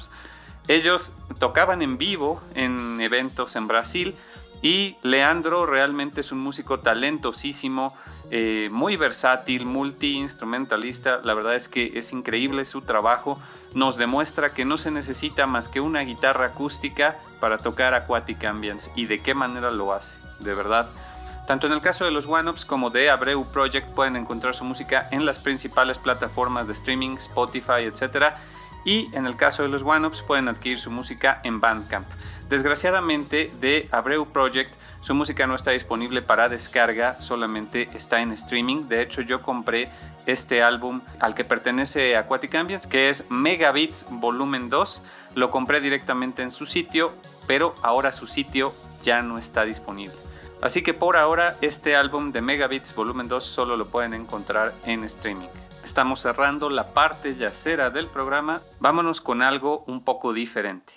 Ellos 0.69 1.13
tocaban 1.39 1.83
en 1.83 1.99
vivo 1.99 2.41
en 2.55 3.01
eventos 3.01 3.57
en 3.57 3.67
Brasil 3.69 4.15
y 4.63 4.97
Leandro 5.03 5.67
realmente 5.67 6.23
es 6.23 6.33
un 6.33 6.39
músico 6.39 6.81
talentosísimo, 6.81 7.97
eh, 8.31 8.69
muy 8.73 8.97
versátil, 8.97 9.67
multi-instrumentalista. 9.67 11.21
La 11.23 11.35
verdad 11.35 11.55
es 11.55 11.69
que 11.69 11.99
es 11.99 12.13
increíble 12.13 12.65
su 12.65 12.83
trabajo. 12.83 13.41
Nos 13.75 13.99
demuestra 13.99 14.53
que 14.55 14.65
no 14.65 14.79
se 14.79 14.91
necesita 14.91 15.47
más 15.47 15.69
que 15.69 15.81
una 15.81 16.01
guitarra 16.01 16.47
acústica 16.47 17.17
para 17.39 17.59
tocar 17.59 17.95
Aquatic 17.95 18.45
Ambience 18.45 18.91
y 18.97 19.07
de 19.07 19.21
qué 19.21 19.35
manera 19.35 19.71
lo 19.71 19.93
hace. 19.93 20.17
De 20.41 20.55
verdad, 20.55 20.89
tanto 21.47 21.67
en 21.67 21.73
el 21.73 21.81
caso 21.81 22.05
de 22.05 22.11
los 22.11 22.27
One-Ups 22.27 22.65
como 22.65 22.91
de 22.91 23.11
Abreu 23.11 23.45
Project 23.53 23.95
pueden 23.95 24.17
encontrar 24.17 24.55
su 24.55 24.65
música 24.65 25.09
en 25.11 25.25
las 25.25 25.39
principales 25.39 25.99
plataformas 25.99 26.67
de 26.67 26.73
streaming, 26.73 27.17
Spotify, 27.17 27.83
etc. 27.85 28.35
Y 28.85 29.15
en 29.15 29.27
el 29.27 29.37
caso 29.37 29.63
de 29.63 29.69
los 29.69 29.83
One-Ups 29.83 30.23
pueden 30.23 30.49
adquirir 30.49 30.79
su 30.79 30.91
música 30.91 31.41
en 31.45 31.61
Bandcamp. 31.61 32.07
Desgraciadamente 32.49 33.53
de 33.61 33.89
Abreu 33.93 34.27
Project 34.27 34.73
su 35.07 35.15
música 35.15 35.47
no 35.47 35.55
está 35.55 35.71
disponible 35.71 36.21
para 36.21 36.49
descarga, 36.49 37.21
solamente 37.21 37.89
está 37.95 38.21
en 38.23 38.33
streaming. 38.33 38.89
De 38.89 39.03
hecho 39.03 39.23
yo 39.23 39.41
compré 39.41 39.89
este 40.27 40.65
álbum 40.65 41.01
al 41.21 41.37
que 41.37 41.45
pertenece 41.45 42.17
Aquatic 42.17 42.53
Ambience, 42.57 42.89
que 42.89 43.09
es 43.09 43.31
Megabits 43.31 44.07
Volumen 44.11 44.69
2. 44.69 45.05
Lo 45.37 45.53
compré 45.53 45.81
directamente 45.81 46.43
en 46.43 46.51
su 46.51 46.67
sitio, 46.67 47.15
pero 47.47 47.73
ahora 47.83 48.11
su 48.11 48.27
sitio 48.27 48.75
ya 49.05 49.23
no 49.23 49.39
está 49.39 49.63
disponible. 49.63 50.26
Así 50.63 50.83
que 50.83 50.95
por 50.95 51.17
ahora 51.17 51.55
este 51.61 51.97
álbum 51.97 52.33
de 52.33 52.41
Megabits 52.41 52.95
Volumen 52.95 53.29
2 53.29 53.45
solo 53.45 53.77
lo 53.77 53.87
pueden 53.87 54.15
encontrar 54.15 54.73
en 54.87 55.05
streaming. 55.05 55.49
Estamos 55.85 56.21
cerrando 56.21 56.71
la 56.71 56.93
parte 56.93 57.37
yacera 57.37 57.91
del 57.91 58.09
programa. 58.09 58.61
Vámonos 58.81 59.21
con 59.21 59.43
algo 59.43 59.85
un 59.87 60.03
poco 60.03 60.33
diferente. 60.33 60.95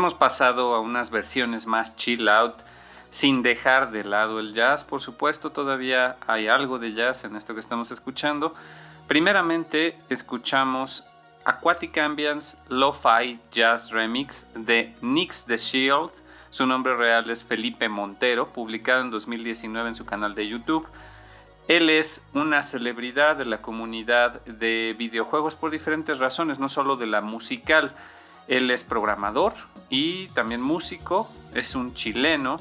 Hemos 0.00 0.14
pasado 0.14 0.74
a 0.74 0.80
unas 0.80 1.10
versiones 1.10 1.66
más 1.66 1.94
chill 1.94 2.26
out, 2.30 2.54
sin 3.10 3.42
dejar 3.42 3.90
de 3.90 4.02
lado 4.02 4.40
el 4.40 4.54
jazz, 4.54 4.82
por 4.82 5.02
supuesto, 5.02 5.50
todavía 5.50 6.16
hay 6.26 6.48
algo 6.48 6.78
de 6.78 6.94
jazz 6.94 7.24
en 7.24 7.36
esto 7.36 7.52
que 7.52 7.60
estamos 7.60 7.90
escuchando. 7.90 8.54
Primeramente 9.08 9.98
escuchamos 10.08 11.04
Aquatic 11.44 11.98
Ambience 11.98 12.56
Lo-Fi 12.70 13.40
Jazz 13.52 13.90
Remix 13.90 14.46
de 14.54 14.94
Nix 15.02 15.44
the 15.44 15.58
Shield. 15.58 16.12
Su 16.48 16.64
nombre 16.64 16.96
real 16.96 17.28
es 17.28 17.44
Felipe 17.44 17.90
Montero, 17.90 18.48
publicado 18.48 19.02
en 19.02 19.10
2019 19.10 19.90
en 19.90 19.94
su 19.94 20.06
canal 20.06 20.34
de 20.34 20.48
YouTube. 20.48 20.88
Él 21.68 21.90
es 21.90 22.24
una 22.32 22.62
celebridad 22.62 23.36
de 23.36 23.44
la 23.44 23.60
comunidad 23.60 24.42
de 24.46 24.96
videojuegos 24.96 25.56
por 25.56 25.70
diferentes 25.70 26.18
razones, 26.18 26.58
no 26.58 26.70
solo 26.70 26.96
de 26.96 27.06
la 27.06 27.20
musical. 27.20 27.92
Él 28.48 28.70
es 28.70 28.82
programador 28.82 29.52
y 29.90 30.28
también 30.28 30.62
músico, 30.62 31.28
es 31.54 31.74
un 31.74 31.92
chileno 31.94 32.56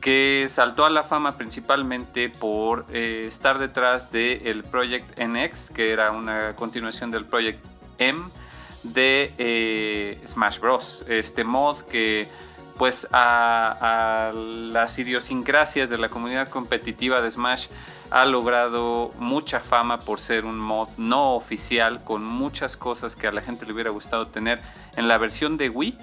que 0.00 0.46
saltó 0.50 0.84
a 0.84 0.90
la 0.90 1.02
fama 1.02 1.38
principalmente 1.38 2.28
por 2.28 2.84
eh, 2.92 3.24
estar 3.26 3.58
detrás 3.58 4.12
del 4.12 4.46
el 4.46 4.62
Project 4.62 5.18
NX, 5.18 5.70
que 5.70 5.90
era 5.92 6.10
una 6.10 6.54
continuación 6.54 7.10
del 7.10 7.24
Project 7.24 7.64
M 7.98 8.22
de 8.82 9.32
eh, 9.38 10.20
Smash 10.26 10.60
Bros. 10.60 11.04
Este 11.08 11.42
mod 11.42 11.80
que 11.82 12.28
pues 12.76 13.08
a, 13.12 14.32
las 14.34 14.98
idiosincrasias 14.98 15.88
de 15.88 15.96
la 15.96 16.08
comunidad 16.08 16.48
competitiva 16.48 17.20
de 17.20 17.30
Smash 17.30 17.68
ha 18.10 18.24
logrado 18.26 19.12
mucha 19.18 19.60
fama 19.60 20.00
por 20.00 20.20
ser 20.20 20.44
un 20.44 20.58
mod 20.58 20.88
no 20.98 21.34
oficial 21.34 22.02
con 22.04 22.24
muchas 22.24 22.76
cosas 22.76 23.16
que 23.16 23.26
a 23.26 23.32
la 23.32 23.40
gente 23.40 23.64
le 23.64 23.72
hubiera 23.72 23.90
gustado 23.90 24.26
tener 24.26 24.60
en 24.96 25.08
la 25.08 25.18
versión 25.18 25.56
de 25.56 25.70
Wii 25.70 25.96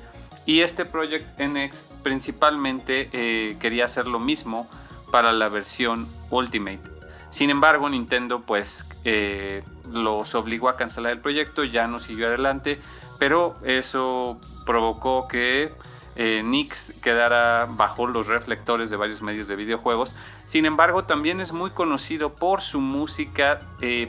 y 0.45 0.61
este 0.61 0.85
Project 0.85 1.39
NX 1.39 1.85
principalmente 2.03 3.09
eh, 3.13 3.57
quería 3.59 3.85
hacer 3.85 4.07
lo 4.07 4.19
mismo 4.19 4.67
para 5.11 5.31
la 5.31 5.49
versión 5.49 6.07
Ultimate. 6.29 6.81
Sin 7.29 7.49
embargo, 7.49 7.89
Nintendo 7.89 8.41
pues 8.41 8.89
eh, 9.03 9.63
los 9.91 10.35
obligó 10.35 10.69
a 10.69 10.77
cancelar 10.77 11.13
el 11.13 11.19
proyecto, 11.19 11.63
ya 11.63 11.87
no 11.87 11.99
siguió 11.99 12.27
adelante, 12.27 12.79
pero 13.19 13.55
eso 13.63 14.39
provocó 14.65 15.27
que 15.27 15.71
eh, 16.15 16.41
Nix 16.43 16.93
quedara 17.01 17.67
bajo 17.69 18.07
los 18.07 18.27
reflectores 18.27 18.89
de 18.89 18.97
varios 18.97 19.21
medios 19.21 19.47
de 19.47 19.55
videojuegos. 19.55 20.15
Sin 20.45 20.65
embargo, 20.65 21.05
también 21.05 21.39
es 21.39 21.53
muy 21.53 21.69
conocido 21.69 22.33
por 22.33 22.61
su 22.61 22.81
música 22.81 23.59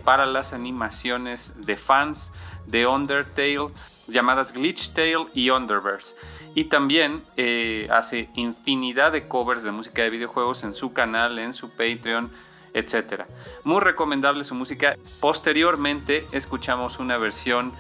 para 0.02 0.26
las 0.26 0.52
animaciones 0.52 1.52
de 1.64 1.76
fans 1.76 2.32
de 2.66 2.86
Undertale, 2.86 3.68
llamadas 4.12 4.52
Glitch 4.52 4.92
Tale 4.92 5.26
y 5.34 5.50
Underverse. 5.50 6.16
Y 6.54 6.64
también 6.64 7.22
eh, 7.36 7.88
hace 7.90 8.28
infinidad 8.34 9.12
de 9.12 9.26
covers 9.26 9.62
de 9.62 9.72
música 9.72 10.02
de 10.02 10.10
videojuegos 10.10 10.64
en 10.64 10.74
su 10.74 10.92
canal, 10.92 11.38
en 11.38 11.54
su 11.54 11.70
Patreon, 11.70 12.30
etc. 12.74 13.22
Muy 13.64 13.80
recomendable 13.80 14.44
su 14.44 14.54
música. 14.54 14.96
Posteriormente 15.20 16.26
escuchamos 16.32 16.98
una 16.98 17.16
versión 17.18 17.72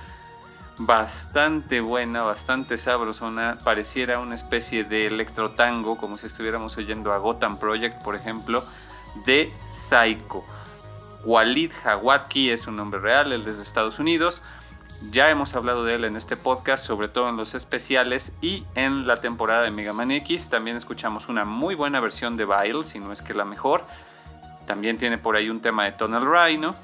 bastante 0.78 1.80
buena, 1.80 2.22
bastante 2.22 2.78
sabrosona. 2.78 3.58
Pareciera 3.62 4.18
una 4.18 4.34
especie 4.34 4.84
de 4.84 5.06
electrotango, 5.06 5.96
como 5.96 6.18
si 6.18 6.26
estuviéramos 6.26 6.76
oyendo 6.76 7.12
a 7.12 7.18
Gotham 7.18 7.58
Project, 7.58 8.02
por 8.02 8.16
ejemplo, 8.16 8.64
de 9.26 9.52
Psycho. 9.72 10.44
Walid 11.24 11.72
Hawatki 11.84 12.50
es 12.50 12.66
un 12.66 12.76
nombre 12.76 13.00
real, 13.00 13.32
él 13.32 13.46
es 13.46 13.58
de 13.58 13.64
Estados 13.64 13.98
Unidos. 13.98 14.42
Ya 15.10 15.30
hemos 15.30 15.54
hablado 15.54 15.84
de 15.84 15.96
él 15.96 16.04
en 16.04 16.16
este 16.16 16.36
podcast, 16.36 16.86
sobre 16.86 17.08
todo 17.08 17.28
en 17.28 17.36
los 17.36 17.54
especiales 17.54 18.32
y 18.40 18.64
en 18.74 19.06
la 19.06 19.20
temporada 19.20 19.62
de 19.62 19.70
Mega 19.70 19.92
Man 19.92 20.10
X. 20.10 20.48
También 20.48 20.76
escuchamos 20.76 21.28
una 21.28 21.44
muy 21.44 21.74
buena 21.74 22.00
versión 22.00 22.36
de 22.36 22.46
Vile, 22.46 22.84
si 22.84 22.98
no 22.98 23.12
es 23.12 23.20
que 23.20 23.34
la 23.34 23.44
mejor. 23.44 23.84
También 24.66 24.98
tiene 24.98 25.18
por 25.18 25.36
ahí 25.36 25.50
un 25.50 25.60
tema 25.60 25.84
de 25.84 25.92
Tonal 25.92 26.24
Rhino. 26.24 26.74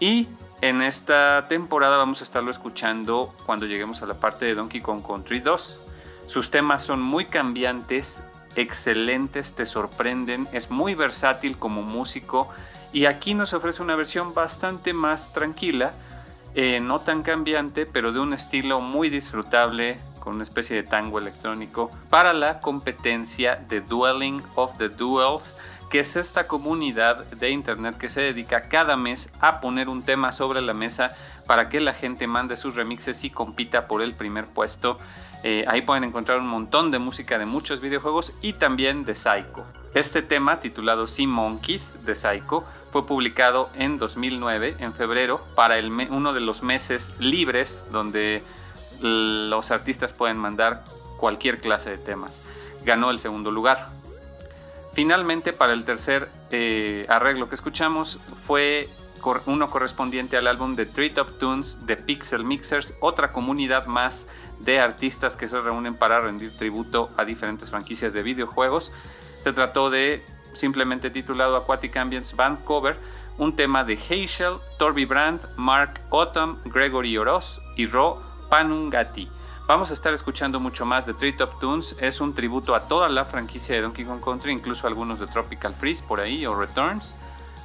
Y 0.00 0.28
en 0.60 0.82
esta 0.82 1.46
temporada 1.48 1.96
vamos 1.96 2.20
a 2.20 2.24
estarlo 2.24 2.50
escuchando 2.50 3.32
cuando 3.46 3.64
lleguemos 3.64 4.02
a 4.02 4.06
la 4.06 4.14
parte 4.14 4.44
de 4.44 4.54
Donkey 4.54 4.80
Kong 4.80 5.02
Country 5.06 5.40
2. 5.40 5.80
Sus 6.26 6.50
temas 6.50 6.82
son 6.82 7.00
muy 7.00 7.26
cambiantes, 7.26 8.22
excelentes, 8.56 9.54
te 9.54 9.64
sorprenden, 9.64 10.48
es 10.52 10.70
muy 10.70 10.94
versátil 10.94 11.56
como 11.56 11.82
músico 11.82 12.48
y 12.92 13.06
aquí 13.06 13.34
nos 13.34 13.52
ofrece 13.52 13.82
una 13.82 13.94
versión 13.94 14.34
bastante 14.34 14.92
más 14.92 15.32
tranquila 15.32 15.92
eh, 16.58 16.80
no 16.80 16.98
tan 16.98 17.22
cambiante, 17.22 17.84
pero 17.84 18.12
de 18.12 18.18
un 18.18 18.32
estilo 18.32 18.80
muy 18.80 19.10
disfrutable, 19.10 19.98
con 20.20 20.36
una 20.36 20.42
especie 20.42 20.74
de 20.74 20.84
tango 20.84 21.18
electrónico, 21.18 21.90
para 22.08 22.32
la 22.32 22.60
competencia 22.60 23.56
de 23.68 23.82
Dueling 23.82 24.42
of 24.54 24.78
the 24.78 24.88
Duels, 24.88 25.54
que 25.90 26.00
es 26.00 26.16
esta 26.16 26.46
comunidad 26.46 27.26
de 27.26 27.50
internet 27.50 27.98
que 27.98 28.08
se 28.08 28.22
dedica 28.22 28.70
cada 28.70 28.96
mes 28.96 29.30
a 29.38 29.60
poner 29.60 29.90
un 29.90 30.02
tema 30.02 30.32
sobre 30.32 30.62
la 30.62 30.72
mesa 30.72 31.10
para 31.46 31.68
que 31.68 31.78
la 31.78 31.92
gente 31.92 32.26
mande 32.26 32.56
sus 32.56 32.74
remixes 32.74 33.22
y 33.24 33.28
compita 33.28 33.86
por 33.86 34.00
el 34.00 34.14
primer 34.14 34.46
puesto. 34.46 34.96
Eh, 35.44 35.66
ahí 35.68 35.82
pueden 35.82 36.04
encontrar 36.04 36.40
un 36.40 36.48
montón 36.48 36.90
de 36.90 36.98
música 36.98 37.38
de 37.38 37.44
muchos 37.44 37.82
videojuegos 37.82 38.32
y 38.40 38.54
también 38.54 39.04
de 39.04 39.14
Psycho. 39.14 39.66
Este 39.96 40.20
tema, 40.20 40.60
titulado 40.60 41.06
Sea 41.06 41.26
Monkeys 41.26 42.04
de 42.04 42.14
Psycho, 42.14 42.64
fue 42.92 43.06
publicado 43.06 43.70
en 43.76 43.96
2009, 43.96 44.76
en 44.78 44.92
febrero, 44.92 45.42
para 45.54 45.76
uno 46.10 46.34
de 46.34 46.40
los 46.40 46.62
meses 46.62 47.14
libres 47.18 47.82
donde 47.90 48.42
los 49.00 49.70
artistas 49.70 50.12
pueden 50.12 50.36
mandar 50.36 50.84
cualquier 51.16 51.62
clase 51.62 51.88
de 51.88 51.96
temas. 51.96 52.42
Ganó 52.84 53.08
el 53.08 53.18
segundo 53.18 53.50
lugar. 53.50 53.88
Finalmente, 54.92 55.54
para 55.54 55.72
el 55.72 55.86
tercer 55.86 56.28
eh, 56.50 57.06
arreglo 57.08 57.48
que 57.48 57.54
escuchamos, 57.54 58.20
fue 58.46 58.90
uno 59.46 59.70
correspondiente 59.70 60.36
al 60.36 60.46
álbum 60.46 60.74
de 60.74 60.84
Treetop 60.84 61.38
Tunes 61.38 61.86
de 61.86 61.96
Pixel 61.96 62.44
Mixers, 62.44 62.92
otra 63.00 63.32
comunidad 63.32 63.86
más 63.86 64.26
de 64.60 64.78
artistas 64.78 65.36
que 65.36 65.48
se 65.48 65.58
reúnen 65.58 65.94
para 65.94 66.20
rendir 66.20 66.54
tributo 66.54 67.08
a 67.16 67.24
diferentes 67.24 67.70
franquicias 67.70 68.12
de 68.12 68.22
videojuegos. 68.22 68.92
Se 69.46 69.52
trató 69.52 69.90
de, 69.90 70.26
simplemente 70.54 71.08
titulado 71.08 71.54
Aquatic 71.56 71.96
Ambience 71.98 72.34
Band 72.34 72.64
Cover, 72.64 72.98
un 73.38 73.54
tema 73.54 73.84
de 73.84 73.92
Heischel, 73.94 74.56
Torby 74.76 75.04
Brandt, 75.04 75.40
Mark 75.54 76.00
Autumn, 76.10 76.58
Gregory 76.64 77.16
Oroz 77.16 77.60
y 77.76 77.86
Ro 77.86 78.20
Panungati. 78.50 79.30
Vamos 79.68 79.92
a 79.92 79.94
estar 79.94 80.12
escuchando 80.12 80.58
mucho 80.58 80.84
más 80.84 81.06
de 81.06 81.14
Treetop 81.14 81.60
Tunes. 81.60 81.94
Es 82.00 82.20
un 82.20 82.34
tributo 82.34 82.74
a 82.74 82.88
toda 82.88 83.08
la 83.08 83.24
franquicia 83.24 83.76
de 83.76 83.82
Donkey 83.82 84.04
Kong 84.04 84.20
Country, 84.20 84.50
incluso 84.50 84.88
algunos 84.88 85.20
de 85.20 85.28
Tropical 85.28 85.76
Freeze 85.76 86.02
por 86.02 86.18
ahí 86.18 86.44
o 86.44 86.56
Returns. 86.56 87.14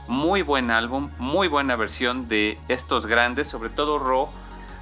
Muy 0.07 0.43
buen 0.43 0.69
álbum, 0.69 1.09
muy 1.17 1.47
buena 1.47 1.75
versión 1.75 2.27
de 2.27 2.59
estos 2.67 3.07
grandes, 3.07 3.47
sobre 3.47 3.71
todo 3.71 3.97
Ro. 3.97 4.29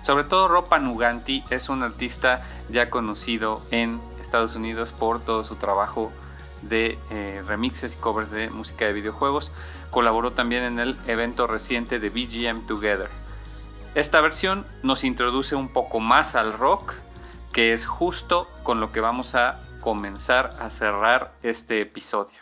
Sobre 0.01 0.25
todo 0.25 0.49
Ro 0.49 0.65
Panuganti 0.65 1.45
es 1.49 1.69
un 1.69 1.81
artista 1.81 2.45
ya 2.67 2.89
conocido 2.89 3.61
en 3.71 4.01
Estados 4.19 4.57
Unidos 4.57 4.91
por 4.91 5.21
todo 5.21 5.45
su 5.45 5.55
trabajo 5.55 6.11
de 6.61 6.97
eh, 7.11 7.43
remixes 7.47 7.93
y 7.93 7.97
covers 7.97 8.31
de 8.31 8.49
música 8.49 8.85
de 8.85 8.93
videojuegos. 8.93 9.51
Colaboró 9.91 10.31
también 10.31 10.63
en 10.63 10.79
el 10.79 10.97
evento 11.07 11.47
reciente 11.47 11.99
de 11.99 12.09
BGM 12.09 12.67
Together. 12.67 13.09
Esta 13.95 14.21
versión 14.21 14.65
nos 14.83 15.03
introduce 15.03 15.55
un 15.55 15.69
poco 15.69 15.99
más 15.99 16.35
al 16.35 16.53
rock, 16.53 16.93
que 17.51 17.73
es 17.73 17.85
justo 17.85 18.47
con 18.63 18.79
lo 18.79 18.91
que 18.91 19.01
vamos 19.01 19.35
a 19.35 19.59
comenzar 19.81 20.51
a 20.59 20.69
cerrar 20.69 21.33
este 21.41 21.81
episodio. 21.81 22.38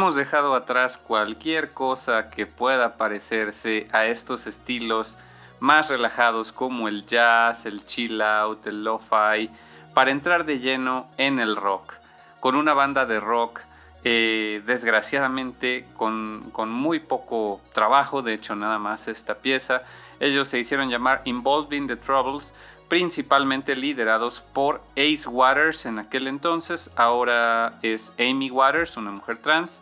Hemos 0.00 0.14
dejado 0.14 0.54
atrás 0.54 0.96
cualquier 0.96 1.74
cosa 1.74 2.30
que 2.30 2.46
pueda 2.46 2.96
parecerse 2.96 3.86
a 3.92 4.06
estos 4.06 4.46
estilos 4.46 5.18
más 5.58 5.90
relajados 5.90 6.52
como 6.52 6.88
el 6.88 7.04
jazz, 7.04 7.66
el 7.66 7.84
chill 7.84 8.22
out, 8.22 8.66
el 8.66 8.82
lo-fi, 8.82 9.50
para 9.92 10.10
entrar 10.10 10.46
de 10.46 10.58
lleno 10.58 11.06
en 11.18 11.38
el 11.38 11.54
rock, 11.54 11.96
con 12.40 12.56
una 12.56 12.72
banda 12.72 13.04
de 13.04 13.20
rock 13.20 13.60
eh, 14.02 14.62
desgraciadamente 14.64 15.86
con, 15.98 16.48
con, 16.50 16.70
muy 16.70 16.98
poco 16.98 17.60
trabajo, 17.74 18.22
de 18.22 18.32
hecho 18.32 18.56
nada 18.56 18.78
más 18.78 19.06
esta 19.06 19.34
pieza. 19.34 19.82
Ellos 20.18 20.48
se 20.48 20.58
hicieron 20.58 20.88
llamar 20.88 21.20
Involving 21.26 21.88
the 21.88 21.96
Troubles, 21.96 22.54
principalmente 22.88 23.76
liderados 23.76 24.40
por 24.40 24.82
Ace 24.92 25.28
Waters 25.28 25.84
en 25.84 25.98
aquel 25.98 26.26
entonces, 26.26 26.90
ahora 26.96 27.74
es 27.82 28.14
Amy 28.18 28.50
Waters, 28.50 28.96
una 28.96 29.10
mujer 29.10 29.36
trans, 29.36 29.80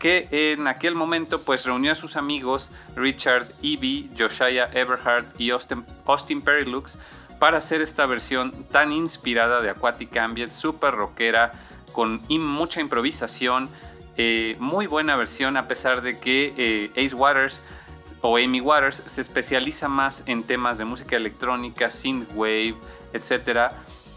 que 0.00 0.26
en 0.30 0.66
aquel 0.66 0.96
momento 0.96 1.42
pues 1.42 1.66
reunió 1.66 1.92
a 1.92 1.94
sus 1.94 2.16
amigos 2.16 2.72
Richard 2.96 3.46
Eby, 3.62 4.10
Josiah 4.18 4.68
Everhart 4.72 5.38
y 5.38 5.50
Austin, 5.50 5.84
Austin 6.06 6.40
Perilux 6.40 6.98
para 7.38 7.58
hacer 7.58 7.82
esta 7.82 8.06
versión 8.06 8.52
tan 8.72 8.92
inspirada 8.92 9.60
de 9.60 9.70
Aquatic 9.70 10.16
Ambient, 10.16 10.50
super 10.50 10.94
rockera, 10.94 11.52
con 11.92 12.20
mucha 12.28 12.80
improvisación, 12.80 13.68
eh, 14.16 14.56
muy 14.58 14.86
buena 14.86 15.16
versión 15.16 15.56
a 15.56 15.68
pesar 15.68 16.02
de 16.02 16.18
que 16.18 16.54
eh, 16.56 16.90
Ace 16.92 17.14
Waters 17.14 17.62
o 18.22 18.36
Amy 18.36 18.60
Waters 18.60 19.02
se 19.06 19.20
especializa 19.20 19.88
más 19.88 20.22
en 20.26 20.42
temas 20.44 20.78
de 20.78 20.84
música 20.84 21.16
electrónica, 21.16 21.90
synthwave, 21.90 22.74
etc. 23.12 23.72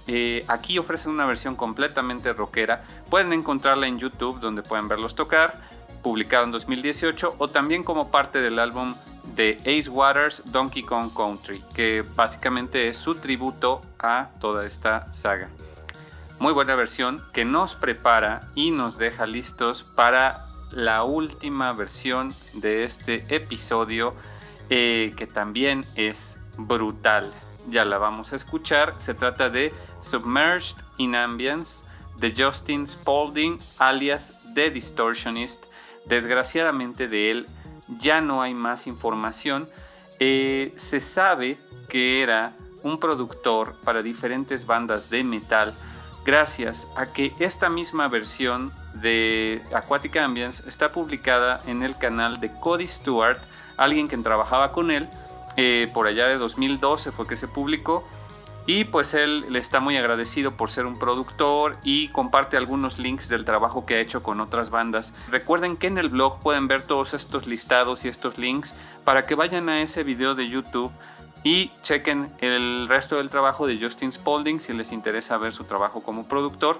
Eh, 0.07 0.43
aquí 0.47 0.77
ofrecen 0.77 1.11
una 1.11 1.25
versión 1.25 1.55
completamente 1.55 2.33
rockera. 2.33 2.83
Pueden 3.09 3.33
encontrarla 3.33 3.87
en 3.87 3.99
YouTube 3.99 4.39
donde 4.39 4.61
pueden 4.61 4.87
verlos 4.87 5.15
tocar, 5.15 5.72
publicado 6.03 6.43
en 6.43 6.51
2018, 6.51 7.35
o 7.37 7.47
también 7.47 7.83
como 7.83 8.11
parte 8.11 8.39
del 8.41 8.59
álbum 8.59 8.93
de 9.35 9.57
Ace 9.61 9.89
Waters 9.89 10.43
Donkey 10.51 10.83
Kong 10.83 11.11
Country, 11.15 11.63
que 11.73 12.03
básicamente 12.15 12.87
es 12.89 12.97
su 12.97 13.15
tributo 13.15 13.81
a 13.97 14.29
toda 14.39 14.65
esta 14.65 15.11
saga. 15.13 15.49
Muy 16.39 16.53
buena 16.53 16.75
versión 16.75 17.23
que 17.31 17.45
nos 17.45 17.73
prepara 17.73 18.41
y 18.53 18.71
nos 18.71 18.97
deja 18.97 19.25
listos 19.25 19.83
para 19.83 20.45
la 20.71 21.03
última 21.03 21.71
versión 21.71 22.33
de 22.53 22.83
este 22.83 23.23
episodio 23.33 24.13
eh, 24.69 25.13
que 25.15 25.27
también 25.27 25.85
es 25.95 26.37
brutal. 26.57 27.31
Ya 27.69 27.85
la 27.85 27.97
vamos 27.97 28.33
a 28.33 28.35
escuchar. 28.35 28.93
Se 28.97 29.13
trata 29.13 29.49
de 29.49 29.73
Submerged 30.01 30.77
in 30.97 31.15
Ambience 31.15 31.83
de 32.17 32.33
Justin 32.35 32.87
Spalding 32.87 33.57
alias 33.77 34.33
The 34.53 34.69
Distortionist. 34.69 35.72
Desgraciadamente 36.05 37.07
de 37.07 37.31
él 37.31 37.47
ya 37.99 38.21
no 38.21 38.41
hay 38.41 38.53
más 38.53 38.87
información. 38.87 39.69
Eh, 40.19 40.73
se 40.75 40.99
sabe 40.99 41.57
que 41.89 42.21
era 42.21 42.55
un 42.83 42.99
productor 42.99 43.75
para 43.83 44.01
diferentes 44.01 44.65
bandas 44.65 45.09
de 45.09 45.23
metal 45.23 45.73
gracias 46.25 46.87
a 46.95 47.11
que 47.11 47.33
esta 47.39 47.69
misma 47.69 48.07
versión 48.07 48.71
de 48.95 49.61
Aquatic 49.73 50.15
Ambience 50.17 50.67
está 50.67 50.91
publicada 50.91 51.61
en 51.67 51.83
el 51.83 51.97
canal 51.97 52.39
de 52.39 52.51
Cody 52.59 52.87
Stewart, 52.87 53.37
alguien 53.77 54.07
que 54.07 54.17
trabajaba 54.17 54.71
con 54.71 54.91
él, 54.91 55.09
eh, 55.57 55.89
por 55.93 56.07
allá 56.07 56.27
de 56.27 56.37
2012 56.37 57.11
fue 57.11 57.27
que 57.27 57.37
se 57.37 57.47
publicó. 57.47 58.07
Y 58.65 58.85
pues 58.85 59.13
él 59.13 59.45
le 59.49 59.59
está 59.59 59.81
muy 59.81 59.97
agradecido 59.97 60.55
por 60.55 60.71
ser 60.71 60.85
un 60.85 60.97
productor 60.97 61.77
y 61.83 62.07
comparte 62.09 62.55
algunos 62.55 62.97
links 62.97 63.27
del 63.27 63.43
trabajo 63.43 63.85
que 63.85 63.95
ha 63.95 63.99
hecho 63.99 64.23
con 64.23 64.39
otras 64.39 64.69
bandas. 64.69 65.13
Recuerden 65.29 65.75
que 65.75 65.87
en 65.87 65.97
el 65.97 66.07
blog 66.07 66.39
pueden 66.39 66.69
ver 66.69 66.83
todos 66.83 67.13
estos 67.13 67.45
listados 67.45 68.05
y 68.05 68.07
estos 68.07 68.37
links 68.37 68.75
para 69.03 69.25
que 69.25 69.35
vayan 69.35 69.67
a 69.67 69.81
ese 69.81 70.03
video 70.03 70.33
de 70.33 70.47
YouTube 70.47 70.91
y 71.43 71.71
chequen 71.81 72.31
el 72.39 72.87
resto 72.87 73.17
del 73.17 73.29
trabajo 73.29 73.67
de 73.67 73.77
Justin 73.77 74.13
Spalding 74.13 74.61
si 74.61 74.71
les 74.71 74.93
interesa 74.93 75.37
ver 75.37 75.51
su 75.51 75.65
trabajo 75.65 76.01
como 76.01 76.25
productor. 76.25 76.79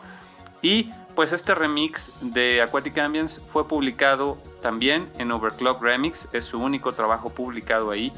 Y 0.62 0.90
pues 1.16 1.34
este 1.34 1.54
remix 1.54 2.14
de 2.22 2.62
Aquatic 2.62 2.98
Ambience 2.98 3.42
fue 3.52 3.68
publicado 3.68 4.38
también 4.62 5.10
en 5.18 5.32
Overclock 5.32 5.84
Remix, 5.84 6.30
es 6.32 6.46
su 6.46 6.60
único 6.60 6.94
trabajo 6.94 7.30
publicado 7.30 7.92
ahí. 7.92 8.14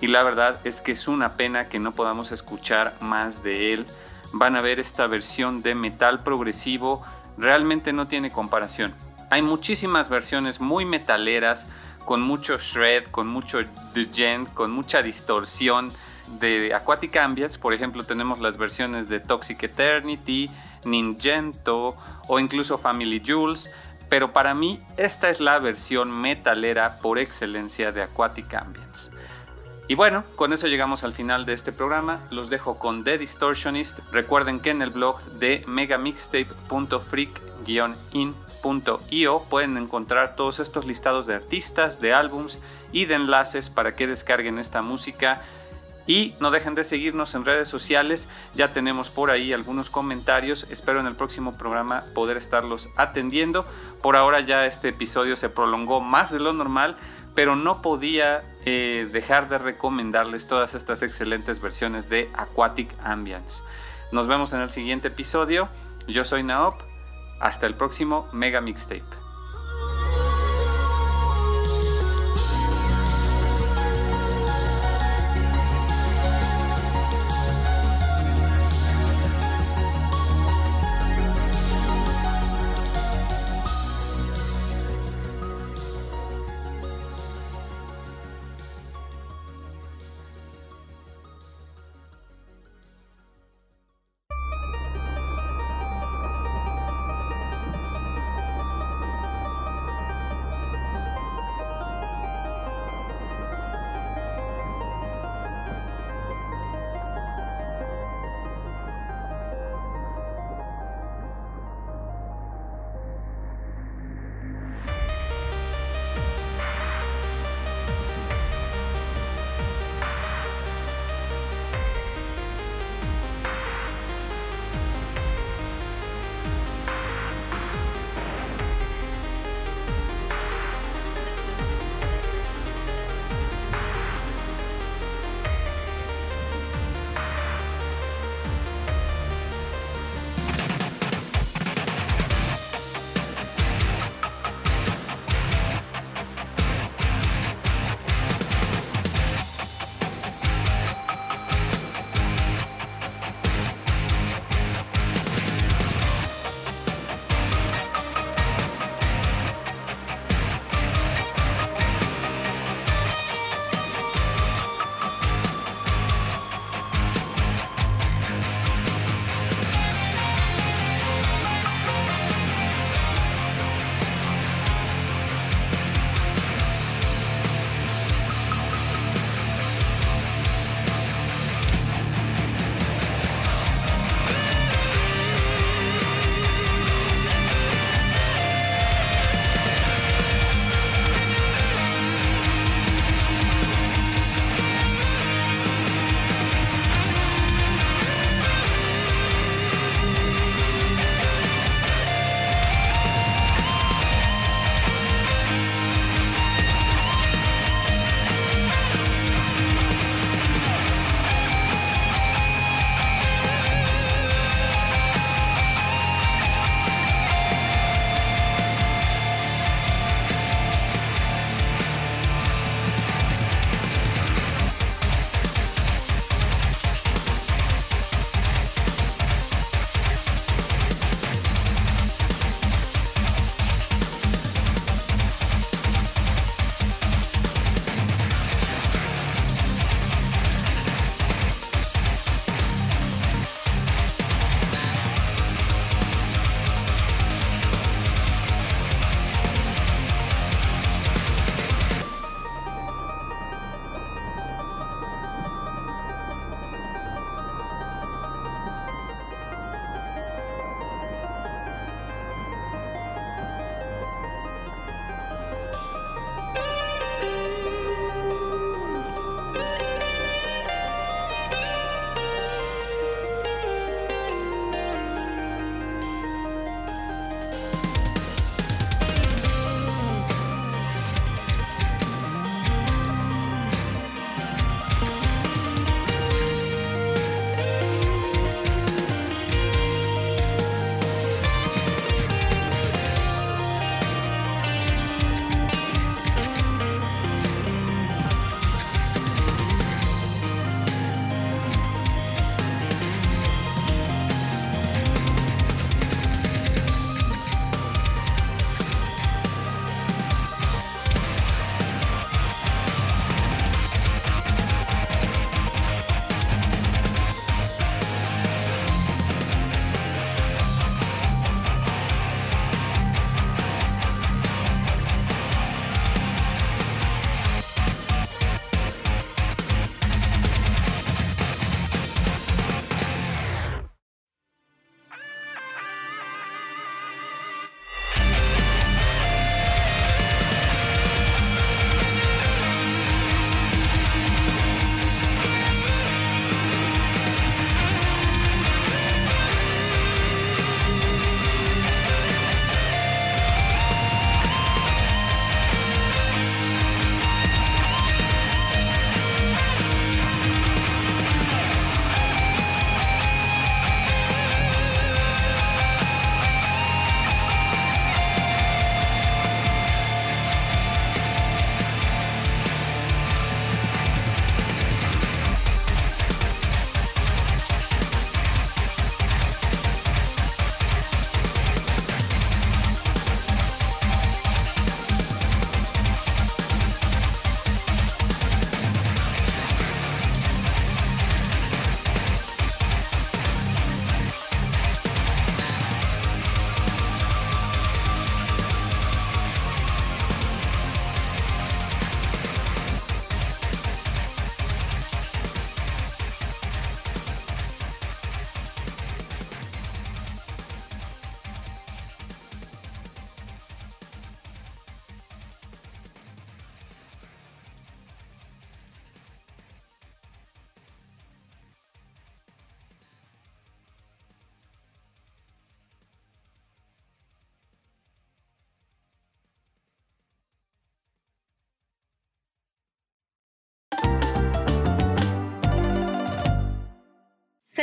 Y 0.00 0.08
la 0.08 0.22
verdad 0.22 0.60
es 0.64 0.80
que 0.80 0.92
es 0.92 1.08
una 1.08 1.36
pena 1.36 1.68
que 1.68 1.78
no 1.78 1.92
podamos 1.92 2.32
escuchar 2.32 2.96
más 3.00 3.42
de 3.42 3.72
él. 3.72 3.86
Van 4.32 4.56
a 4.56 4.60
ver 4.60 4.78
esta 4.78 5.06
versión 5.06 5.62
de 5.62 5.74
metal 5.74 6.22
progresivo, 6.22 7.04
realmente 7.38 7.92
no 7.92 8.06
tiene 8.06 8.30
comparación. 8.30 8.94
Hay 9.30 9.42
muchísimas 9.42 10.08
versiones 10.08 10.60
muy 10.60 10.84
metaleras, 10.84 11.66
con 12.04 12.22
mucho 12.22 12.58
shred, 12.58 13.04
con 13.10 13.26
mucho 13.26 13.58
djent, 13.94 14.52
con 14.54 14.70
mucha 14.70 15.02
distorsión 15.02 15.92
de 16.38 16.72
Aquatic 16.74 17.16
Ambience. 17.16 17.58
Por 17.58 17.72
ejemplo, 17.72 18.04
tenemos 18.04 18.38
las 18.38 18.56
versiones 18.56 19.08
de 19.08 19.20
Toxic 19.20 19.62
Eternity, 19.62 20.50
Ningento 20.84 21.96
o 22.28 22.38
incluso 22.38 22.78
Family 22.78 23.20
Jules. 23.24 23.70
Pero 24.08 24.32
para 24.32 24.54
mí 24.54 24.80
esta 24.96 25.30
es 25.30 25.40
la 25.40 25.58
versión 25.58 26.20
metalera 26.20 26.98
por 27.02 27.18
excelencia 27.18 27.90
de 27.90 28.02
Aquatic 28.02 28.54
Ambience. 28.54 29.10
Y 29.88 29.94
bueno, 29.94 30.24
con 30.34 30.52
eso 30.52 30.66
llegamos 30.66 31.04
al 31.04 31.14
final 31.14 31.46
de 31.46 31.52
este 31.52 31.70
programa. 31.70 32.26
Los 32.30 32.50
dejo 32.50 32.76
con 32.78 33.04
The 33.04 33.18
Distortionist. 33.18 34.00
Recuerden 34.10 34.58
que 34.60 34.70
en 34.70 34.82
el 34.82 34.90
blog 34.90 35.22
de 35.22 35.62
megamixtape.freak-in 35.66 38.34
.io 39.10 39.44
pueden 39.48 39.76
encontrar 39.76 40.34
todos 40.34 40.58
estos 40.58 40.86
listados 40.86 41.26
de 41.26 41.34
artistas, 41.34 42.00
de 42.00 42.12
álbums 42.12 42.58
y 42.92 43.04
de 43.04 43.14
enlaces 43.14 43.70
para 43.70 43.94
que 43.94 44.06
descarguen 44.06 44.58
esta 44.58 44.82
música. 44.82 45.42
Y 46.08 46.34
no 46.40 46.50
dejen 46.50 46.76
de 46.76 46.84
seguirnos 46.84 47.34
en 47.34 47.44
redes 47.44 47.68
sociales, 47.68 48.28
ya 48.54 48.72
tenemos 48.72 49.10
por 49.10 49.30
ahí 49.30 49.52
algunos 49.52 49.90
comentarios, 49.90 50.66
espero 50.70 51.00
en 51.00 51.06
el 51.06 51.16
próximo 51.16 51.58
programa 51.58 52.04
poder 52.14 52.36
estarlos 52.36 52.90
atendiendo. 52.96 53.66
Por 54.02 54.14
ahora 54.14 54.40
ya 54.40 54.66
este 54.66 54.90
episodio 54.90 55.34
se 55.34 55.48
prolongó 55.48 56.00
más 56.00 56.30
de 56.30 56.38
lo 56.38 56.52
normal, 56.52 56.96
pero 57.34 57.56
no 57.56 57.82
podía 57.82 58.42
eh, 58.66 59.08
dejar 59.12 59.48
de 59.48 59.58
recomendarles 59.58 60.46
todas 60.46 60.74
estas 60.74 61.02
excelentes 61.02 61.60
versiones 61.60 62.08
de 62.10 62.28
Aquatic 62.34 62.92
Ambience. 63.02 63.62
Nos 64.12 64.26
vemos 64.26 64.52
en 64.52 64.60
el 64.60 64.70
siguiente 64.70 65.08
episodio, 65.08 65.68
yo 66.06 66.24
soy 66.24 66.42
Naop 66.42 66.74
hasta 67.40 67.66
el 67.66 67.74
próximo 67.74 68.28
Mega 68.32 68.60
Mixtape. 68.60 69.15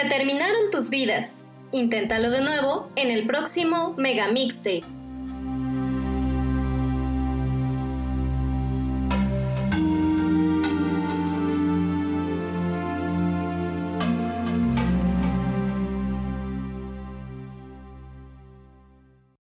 Se 0.04 0.10
terminaron 0.10 0.70
tus 0.70 0.90
vidas. 0.90 1.46
Inténtalo 1.72 2.30
de 2.30 2.42
nuevo 2.42 2.90
en 2.98 3.10
el 3.10 3.26
próximo 3.26 3.94
Mega 3.98 4.28
Mixtape. 4.28 4.93